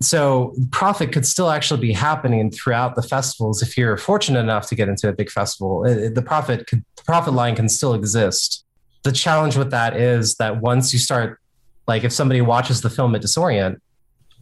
So 0.00 0.54
profit 0.70 1.12
could 1.12 1.26
still 1.26 1.50
actually 1.50 1.80
be 1.80 1.92
happening 1.92 2.50
throughout 2.50 2.94
the 2.94 3.02
festivals 3.02 3.62
if 3.62 3.76
you're 3.76 3.96
fortunate 3.96 4.38
enough 4.40 4.68
to 4.68 4.74
get 4.74 4.88
into 4.88 5.08
a 5.08 5.12
big 5.12 5.30
festival. 5.30 5.82
The 5.82 6.22
profit 6.24 6.66
could, 6.68 6.84
the 6.96 7.02
profit 7.02 7.34
line 7.34 7.56
can 7.56 7.68
still 7.68 7.94
exist. 7.94 8.64
The 9.02 9.12
challenge 9.12 9.56
with 9.56 9.70
that 9.70 9.96
is 9.96 10.36
that 10.36 10.60
once 10.60 10.92
you 10.92 10.98
start 10.98 11.40
like 11.88 12.04
if 12.04 12.12
somebody 12.12 12.40
watches 12.40 12.82
the 12.82 12.90
film 12.90 13.14
at 13.16 13.22
Disorient, 13.22 13.80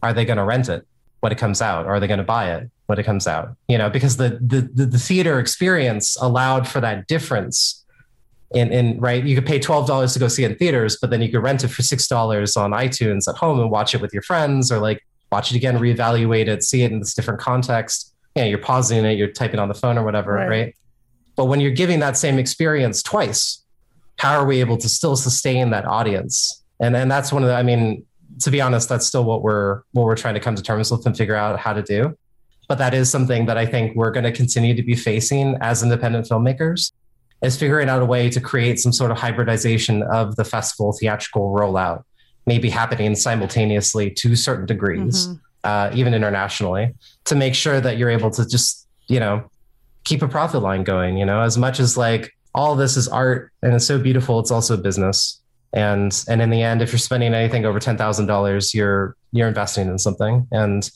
are 0.03 0.13
they 0.13 0.25
going 0.25 0.37
to 0.37 0.43
rent 0.43 0.69
it 0.69 0.85
when 1.21 1.31
it 1.31 1.39
comes 1.39 1.61
out? 1.61 1.87
Or 1.87 1.95
are 1.95 1.99
they 1.99 2.05
going 2.05 2.19
to 2.19 2.23
buy 2.23 2.53
it 2.53 2.69
when 2.85 2.99
it 2.99 3.03
comes 3.03 3.25
out? 3.25 3.55
You 3.67 3.79
know, 3.79 3.89
because 3.89 4.17
the, 4.17 4.37
the 4.39 4.69
the, 4.71 4.85
the 4.85 4.99
theater 4.99 5.39
experience 5.39 6.15
allowed 6.21 6.67
for 6.67 6.79
that 6.81 7.07
difference. 7.07 7.83
In, 8.53 8.71
in 8.71 8.97
right, 9.01 9.25
you 9.25 9.35
could 9.35 9.45
pay 9.45 9.59
twelve 9.59 9.87
dollars 9.87 10.13
to 10.13 10.19
go 10.19 10.29
see 10.29 10.45
it 10.45 10.51
in 10.51 10.57
theaters, 10.57 10.97
but 11.01 11.09
then 11.09 11.21
you 11.21 11.29
could 11.29 11.43
rent 11.43 11.65
it 11.65 11.67
for 11.67 11.81
six 11.81 12.07
dollars 12.07 12.55
on 12.55 12.71
iTunes 12.71 13.27
at 13.27 13.35
home 13.35 13.59
and 13.59 13.69
watch 13.69 13.93
it 13.93 13.99
with 13.99 14.13
your 14.13 14.21
friends, 14.21 14.71
or 14.71 14.79
like 14.79 15.05
watch 15.33 15.51
it 15.51 15.57
again, 15.57 15.77
reevaluate 15.77 16.47
it, 16.47 16.63
see 16.63 16.83
it 16.83 16.91
in 16.93 16.99
this 16.99 17.13
different 17.13 17.41
context. 17.41 18.13
You 18.35 18.43
know, 18.43 18.47
you're 18.47 18.59
pausing 18.59 19.03
it, 19.03 19.17
you're 19.17 19.27
typing 19.27 19.59
on 19.59 19.67
the 19.67 19.73
phone 19.73 19.97
or 19.97 20.03
whatever, 20.05 20.31
right. 20.33 20.47
right? 20.47 20.75
But 21.35 21.45
when 21.45 21.59
you're 21.59 21.71
giving 21.71 21.99
that 21.99 22.15
same 22.15 22.39
experience 22.39 23.03
twice, 23.03 23.63
how 24.17 24.39
are 24.39 24.45
we 24.45 24.61
able 24.61 24.77
to 24.77 24.87
still 24.87 25.17
sustain 25.17 25.71
that 25.71 25.85
audience? 25.85 26.63
And 26.79 26.95
and 26.95 27.09
that's 27.09 27.31
one 27.31 27.43
of 27.43 27.49
the 27.49 27.55
i 27.55 27.63
mean 27.63 28.05
to 28.39 28.51
be 28.51 28.61
honest 28.61 28.89
that's 28.89 29.05
still 29.05 29.23
what 29.23 29.41
we're 29.41 29.81
what 29.91 30.05
we're 30.05 30.15
trying 30.15 30.33
to 30.33 30.39
come 30.39 30.55
to 30.55 30.61
terms 30.61 30.91
with 30.91 31.05
and 31.05 31.17
figure 31.17 31.35
out 31.35 31.59
how 31.59 31.73
to 31.73 31.81
do. 31.81 32.17
But 32.67 32.79
that 32.79 32.93
is 32.93 33.09
something 33.09 33.45
that 33.45 33.57
i 33.57 33.65
think 33.65 33.95
we're 33.95 34.11
going 34.11 34.25
to 34.25 34.31
continue 34.31 34.75
to 34.75 34.83
be 34.83 34.95
facing 34.95 35.57
as 35.61 35.83
independent 35.83 36.27
filmmakers 36.27 36.91
is 37.41 37.57
figuring 37.57 37.87
out 37.87 38.01
a 38.01 38.05
way 38.05 38.29
to 38.29 38.41
create 38.41 38.79
some 38.79 38.91
sort 38.91 39.11
of 39.11 39.17
hybridization 39.17 40.03
of 40.03 40.35
the 40.35 40.43
festival 40.43 40.91
theatrical 40.91 41.53
rollout 41.53 42.03
maybe 42.45 42.69
happening 42.69 43.15
simultaneously 43.15 44.09
to 44.11 44.35
certain 44.35 44.65
degrees 44.65 45.27
mm-hmm. 45.27 45.37
uh, 45.63 45.89
even 45.93 46.13
internationally 46.13 46.93
to 47.25 47.35
make 47.35 47.55
sure 47.55 47.79
that 47.79 47.97
you're 47.97 48.09
able 48.09 48.31
to 48.31 48.45
just 48.47 48.87
you 49.07 49.19
know 49.19 49.49
keep 50.03 50.21
a 50.21 50.27
profit 50.27 50.61
line 50.61 50.83
going 50.83 51.17
you 51.17 51.25
know? 51.25 51.41
As 51.41 51.57
much 51.57 51.79
as 51.79 51.95
like 51.95 52.33
all 52.53 52.75
this 52.75 52.97
is 52.97 53.07
art 53.07 53.51
and 53.61 53.73
it's 53.73 53.85
so 53.85 53.97
beautiful 53.97 54.39
it's 54.39 54.51
also 54.51 54.75
business 54.75 55.39
and 55.73 56.23
and 56.27 56.41
in 56.41 56.49
the 56.49 56.61
end 56.61 56.81
if 56.81 56.91
you're 56.91 56.99
spending 56.99 57.33
anything 57.33 57.65
over 57.65 57.79
$10000 57.79 58.73
you're 58.73 59.15
you're 59.31 59.47
investing 59.47 59.87
in 59.87 59.97
something 59.97 60.47
and 60.51 60.89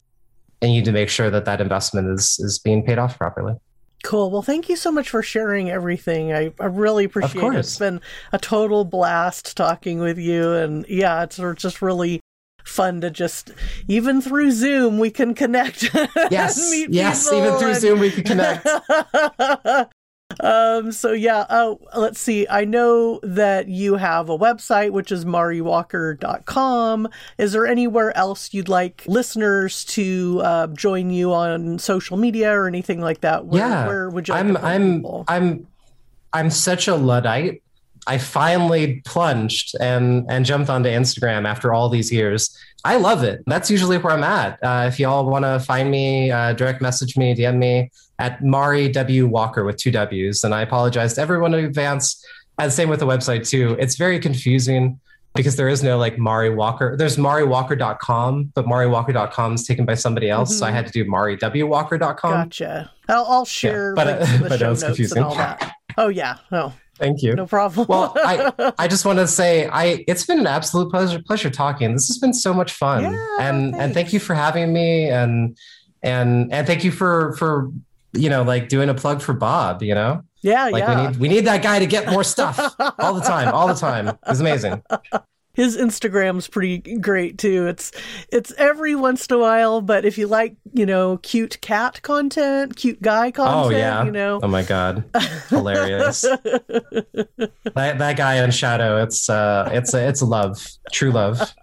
and 0.61 0.71
you 0.71 0.79
need 0.79 0.85
to 0.85 0.91
make 0.91 1.09
sure 1.09 1.29
that 1.29 1.45
that 1.45 1.59
investment 1.59 2.07
is 2.09 2.39
is 2.39 2.59
being 2.59 2.83
paid 2.83 2.97
off 2.97 3.17
properly 3.17 3.55
Cool. 4.03 4.31
Well, 4.31 4.41
thank 4.41 4.67
you 4.67 4.75
so 4.75 4.91
much 4.91 5.09
for 5.09 5.21
sharing 5.21 5.69
everything. 5.69 6.33
I, 6.33 6.51
I 6.59 6.65
really 6.65 7.05
appreciate 7.05 7.43
it. 7.43 7.55
It's 7.55 7.77
been 7.77 8.01
a 8.31 8.39
total 8.39 8.83
blast 8.83 9.55
talking 9.55 9.99
with 9.99 10.17
you. 10.17 10.53
And 10.53 10.85
yeah, 10.89 11.23
it's 11.23 11.39
just 11.55 11.81
really 11.81 12.19
fun 12.63 13.01
to 13.01 13.11
just, 13.11 13.51
even 13.87 14.21
through 14.21 14.51
Zoom, 14.51 14.97
we 14.97 15.11
can 15.11 15.33
connect. 15.33 15.89
Yes. 16.31 16.73
yes. 16.89 17.31
Even 17.31 17.57
through 17.57 17.71
and... 17.71 17.79
Zoom, 17.79 17.99
we 17.99 18.09
can 18.11 18.23
connect. 18.23 18.65
Um, 20.41 20.91
so 20.91 21.13
yeah, 21.13 21.45
oh, 21.49 21.79
let's 21.95 22.19
see. 22.19 22.47
I 22.49 22.65
know 22.65 23.19
that 23.23 23.67
you 23.67 23.95
have 23.95 24.29
a 24.29 24.37
website, 24.37 24.91
which 24.91 25.11
is 25.11 25.23
mariwalker.com. 25.23 27.09
Is 27.37 27.51
there 27.51 27.67
anywhere 27.67 28.15
else 28.17 28.53
you'd 28.53 28.69
like 28.69 29.03
listeners 29.07 29.85
to 29.85 30.41
uh, 30.43 30.67
join 30.67 31.11
you 31.11 31.31
on 31.31 31.77
social 31.79 32.17
media 32.17 32.51
or 32.51 32.67
anything 32.67 33.01
like 33.01 33.21
that? 33.21 33.45
Where, 33.45 33.61
yeah. 33.61 33.87
Where 33.87 34.09
would 34.09 34.27
you? 34.27 34.33
Like 34.33 34.45
I'm, 34.45 34.57
I'm. 34.57 35.05
I'm, 35.27 35.67
I'm 36.33 36.49
such 36.49 36.87
a 36.87 36.95
luddite. 36.95 37.61
I 38.07 38.17
finally 38.17 39.01
plunged 39.05 39.75
and 39.79 40.25
and 40.27 40.43
jumped 40.43 40.71
onto 40.71 40.89
Instagram 40.89 41.47
after 41.47 41.71
all 41.71 41.87
these 41.87 42.11
years. 42.11 42.57
I 42.83 42.97
love 42.97 43.23
it. 43.23 43.43
That's 43.45 43.69
usually 43.69 43.99
where 43.99 44.13
I'm 44.13 44.23
at. 44.23 44.57
Uh, 44.63 44.85
if 44.87 44.99
y'all 44.99 45.23
want 45.29 45.45
to 45.45 45.59
find 45.59 45.91
me, 45.91 46.31
uh, 46.31 46.53
direct 46.53 46.81
message 46.81 47.15
me, 47.15 47.35
DM 47.35 47.57
me 47.57 47.91
at 48.21 48.43
Mari 48.43 48.87
W 48.89 49.25
Walker 49.25 49.65
with 49.65 49.77
two 49.77 49.89
W's. 49.89 50.43
And 50.43 50.53
I 50.53 50.61
apologize 50.61 51.15
to 51.15 51.21
everyone 51.21 51.55
in 51.55 51.65
advance. 51.65 52.23
And 52.59 52.71
same 52.71 52.87
with 52.87 52.99
the 52.99 53.07
website 53.07 53.49
too. 53.49 53.75
It's 53.79 53.95
very 53.95 54.19
confusing 54.19 54.99
because 55.33 55.55
there 55.55 55.67
is 55.67 55.81
no 55.81 55.97
like 55.97 56.19
Mari 56.19 56.53
Walker. 56.53 56.95
There's 56.95 57.17
mariwalker.com, 57.17 58.51
but 58.53 58.65
mariwalker.com 58.65 59.55
is 59.55 59.65
taken 59.65 59.85
by 59.85 59.95
somebody 59.95 60.29
else. 60.29 60.51
Mm-hmm. 60.51 60.59
So 60.59 60.65
I 60.65 60.69
mm-hmm. 60.69 60.75
had 60.75 60.87
to 60.87 60.91
do 60.91 61.05
mariwwalker.com. 61.05 62.31
Gotcha. 62.31 62.91
I'll, 63.09 63.25
I'll 63.25 63.45
share. 63.45 63.89
Yeah, 63.89 64.03
but, 64.03 64.07
uh, 64.07 64.37
but 64.49 64.59
that 64.59 64.69
was 64.69 64.83
confusing. 64.83 65.23
Oh 65.97 66.09
yeah. 66.09 66.37
Oh, 66.51 66.73
Thank 66.97 67.23
you. 67.23 67.33
No 67.33 67.47
problem. 67.47 67.87
well, 67.89 68.13
I, 68.17 68.73
I 68.77 68.87
just 68.87 69.05
want 69.05 69.17
to 69.17 69.27
say 69.27 69.67
I 69.67 70.05
it's 70.07 70.23
been 70.23 70.39
an 70.39 70.45
absolute 70.45 70.91
pleasure 70.91 71.19
pleasure 71.25 71.49
talking. 71.49 71.93
This 71.93 72.07
has 72.07 72.19
been 72.19 72.33
so 72.33 72.53
much 72.53 72.71
fun. 72.71 73.03
Yeah, 73.03 73.37
and 73.39 73.71
thanks. 73.71 73.79
and 73.79 73.93
thank 73.95 74.13
you 74.13 74.19
for 74.19 74.35
having 74.35 74.71
me 74.71 75.09
and 75.09 75.57
and 76.03 76.53
and 76.53 76.67
thank 76.67 76.83
you 76.83 76.91
for 76.91 77.35
for 77.37 77.71
you 78.13 78.29
know, 78.29 78.43
like 78.43 78.69
doing 78.69 78.89
a 78.89 78.93
plug 78.93 79.21
for 79.21 79.33
Bob, 79.33 79.83
you 79.83 79.95
know? 79.95 80.23
Yeah, 80.41 80.69
like 80.69 80.81
yeah. 80.81 81.01
we 81.01 81.07
need 81.07 81.19
we 81.19 81.27
need 81.27 81.45
that 81.45 81.61
guy 81.61 81.79
to 81.79 81.85
get 81.85 82.09
more 82.09 82.23
stuff 82.23 82.75
all 82.99 83.13
the 83.13 83.21
time, 83.21 83.53
all 83.53 83.67
the 83.67 83.75
time. 83.75 84.17
It's 84.27 84.39
amazing. 84.39 84.81
His 85.53 85.77
Instagram's 85.77 86.47
pretty 86.47 86.77
great 86.97 87.37
too. 87.37 87.67
It's 87.67 87.91
it's 88.31 88.53
every 88.57 88.95
once 88.95 89.27
in 89.27 89.35
a 89.35 89.39
while, 89.39 89.81
but 89.81 90.05
if 90.05 90.17
you 90.17 90.25
like, 90.27 90.55
you 90.73 90.85
know, 90.85 91.17
cute 91.17 91.59
cat 91.61 92.01
content, 92.01 92.75
cute 92.75 93.01
guy 93.01 93.31
content, 93.31 93.65
oh, 93.65 93.69
yeah. 93.69 94.03
you 94.03 94.11
know. 94.11 94.39
Oh 94.41 94.47
my 94.47 94.63
god. 94.63 95.03
Hilarious. 95.49 96.21
that 96.21 97.51
that 97.75 98.17
guy 98.17 98.39
on 98.39 98.51
Shadow, 98.51 99.03
it's 99.03 99.29
uh 99.29 99.69
it's 99.73 99.93
a, 99.93 100.07
it's 100.07 100.21
love. 100.21 100.65
True 100.91 101.11
love. 101.11 101.53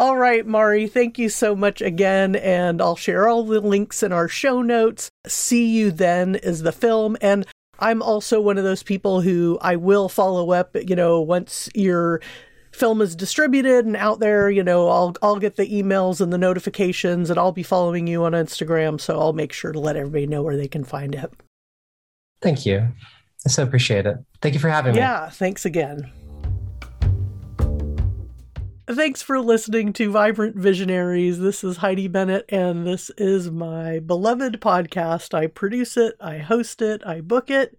All 0.00 0.16
right, 0.16 0.46
Mari, 0.46 0.86
thank 0.86 1.18
you 1.18 1.28
so 1.28 1.54
much 1.54 1.82
again. 1.82 2.34
And 2.34 2.80
I'll 2.80 2.96
share 2.96 3.28
all 3.28 3.44
the 3.44 3.60
links 3.60 4.02
in 4.02 4.12
our 4.12 4.28
show 4.28 4.62
notes. 4.62 5.10
See 5.26 5.66
You 5.66 5.90
Then 5.90 6.36
is 6.36 6.62
the 6.62 6.72
film. 6.72 7.18
And 7.20 7.46
I'm 7.80 8.00
also 8.00 8.40
one 8.40 8.56
of 8.56 8.64
those 8.64 8.82
people 8.82 9.20
who 9.20 9.58
I 9.60 9.76
will 9.76 10.08
follow 10.08 10.52
up, 10.52 10.74
you 10.74 10.96
know, 10.96 11.20
once 11.20 11.68
your 11.74 12.22
film 12.72 13.02
is 13.02 13.14
distributed 13.14 13.84
and 13.84 13.94
out 13.94 14.20
there, 14.20 14.48
you 14.48 14.64
know, 14.64 14.88
I'll 14.88 15.16
I'll 15.20 15.38
get 15.38 15.56
the 15.56 15.66
emails 15.66 16.22
and 16.22 16.32
the 16.32 16.38
notifications 16.38 17.28
and 17.28 17.38
I'll 17.38 17.52
be 17.52 17.62
following 17.62 18.06
you 18.06 18.24
on 18.24 18.32
Instagram, 18.32 18.98
so 18.98 19.20
I'll 19.20 19.34
make 19.34 19.52
sure 19.52 19.70
to 19.70 19.78
let 19.78 19.96
everybody 19.96 20.26
know 20.26 20.42
where 20.42 20.56
they 20.56 20.68
can 20.68 20.82
find 20.82 21.14
it. 21.14 21.30
Thank 22.40 22.64
you. 22.64 22.88
I 23.44 23.50
so 23.50 23.64
appreciate 23.64 24.06
it. 24.06 24.16
Thank 24.40 24.54
you 24.54 24.60
for 24.60 24.70
having 24.70 24.94
me. 24.94 24.98
Yeah, 24.98 25.28
thanks 25.28 25.66
again. 25.66 26.10
Thanks 28.92 29.22
for 29.22 29.40
listening 29.40 29.92
to 29.92 30.10
Vibrant 30.10 30.56
Visionaries. 30.56 31.38
This 31.38 31.62
is 31.62 31.76
Heidi 31.76 32.08
Bennett, 32.08 32.44
and 32.48 32.84
this 32.84 33.08
is 33.16 33.48
my 33.48 34.00
beloved 34.00 34.60
podcast. 34.60 35.32
I 35.32 35.46
produce 35.46 35.96
it, 35.96 36.16
I 36.20 36.38
host 36.38 36.82
it, 36.82 37.00
I 37.06 37.20
book 37.20 37.50
it, 37.50 37.78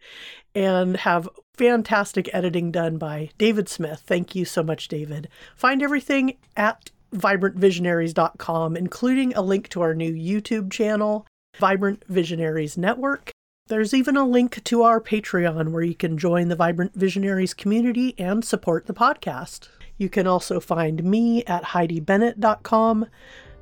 and 0.55 0.95
have 0.95 1.27
fantastic 1.57 2.29
editing 2.31 2.71
done 2.71 2.97
by 2.97 3.29
David 3.37 3.67
Smith. 3.67 4.03
Thank 4.05 4.35
you 4.35 4.45
so 4.45 4.63
much, 4.63 4.87
David. 4.87 5.27
Find 5.53 5.83
everything 5.83 6.37
at 6.55 6.91
vibrantvisionaries.com, 7.13 8.77
including 8.77 9.33
a 9.33 9.41
link 9.41 9.67
to 9.67 9.81
our 9.81 9.93
new 9.93 10.13
YouTube 10.13 10.71
channel, 10.71 11.27
Vibrant 11.59 12.05
Visionaries 12.07 12.77
Network. 12.77 13.31
There's 13.67 13.93
even 13.93 14.15
a 14.15 14.25
link 14.25 14.63
to 14.63 14.83
our 14.83 15.01
Patreon 15.01 15.73
where 15.73 15.83
you 15.83 15.95
can 15.95 16.17
join 16.17 16.47
the 16.47 16.55
Vibrant 16.55 16.95
Visionaries 16.95 17.53
community 17.53 18.15
and 18.17 18.45
support 18.45 18.85
the 18.85 18.93
podcast. 18.93 19.67
You 20.01 20.09
can 20.09 20.25
also 20.25 20.59
find 20.59 21.03
me 21.03 21.45
at 21.45 21.63
HeidiBennett.com. 21.63 23.05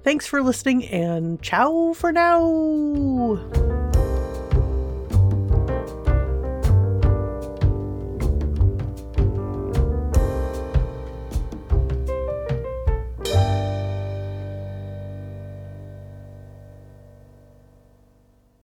Thanks 0.06 0.26
for 0.26 0.42
listening 0.42 0.86
and 0.86 1.42
ciao 1.42 1.92
for 1.92 2.14
now. 2.14 3.79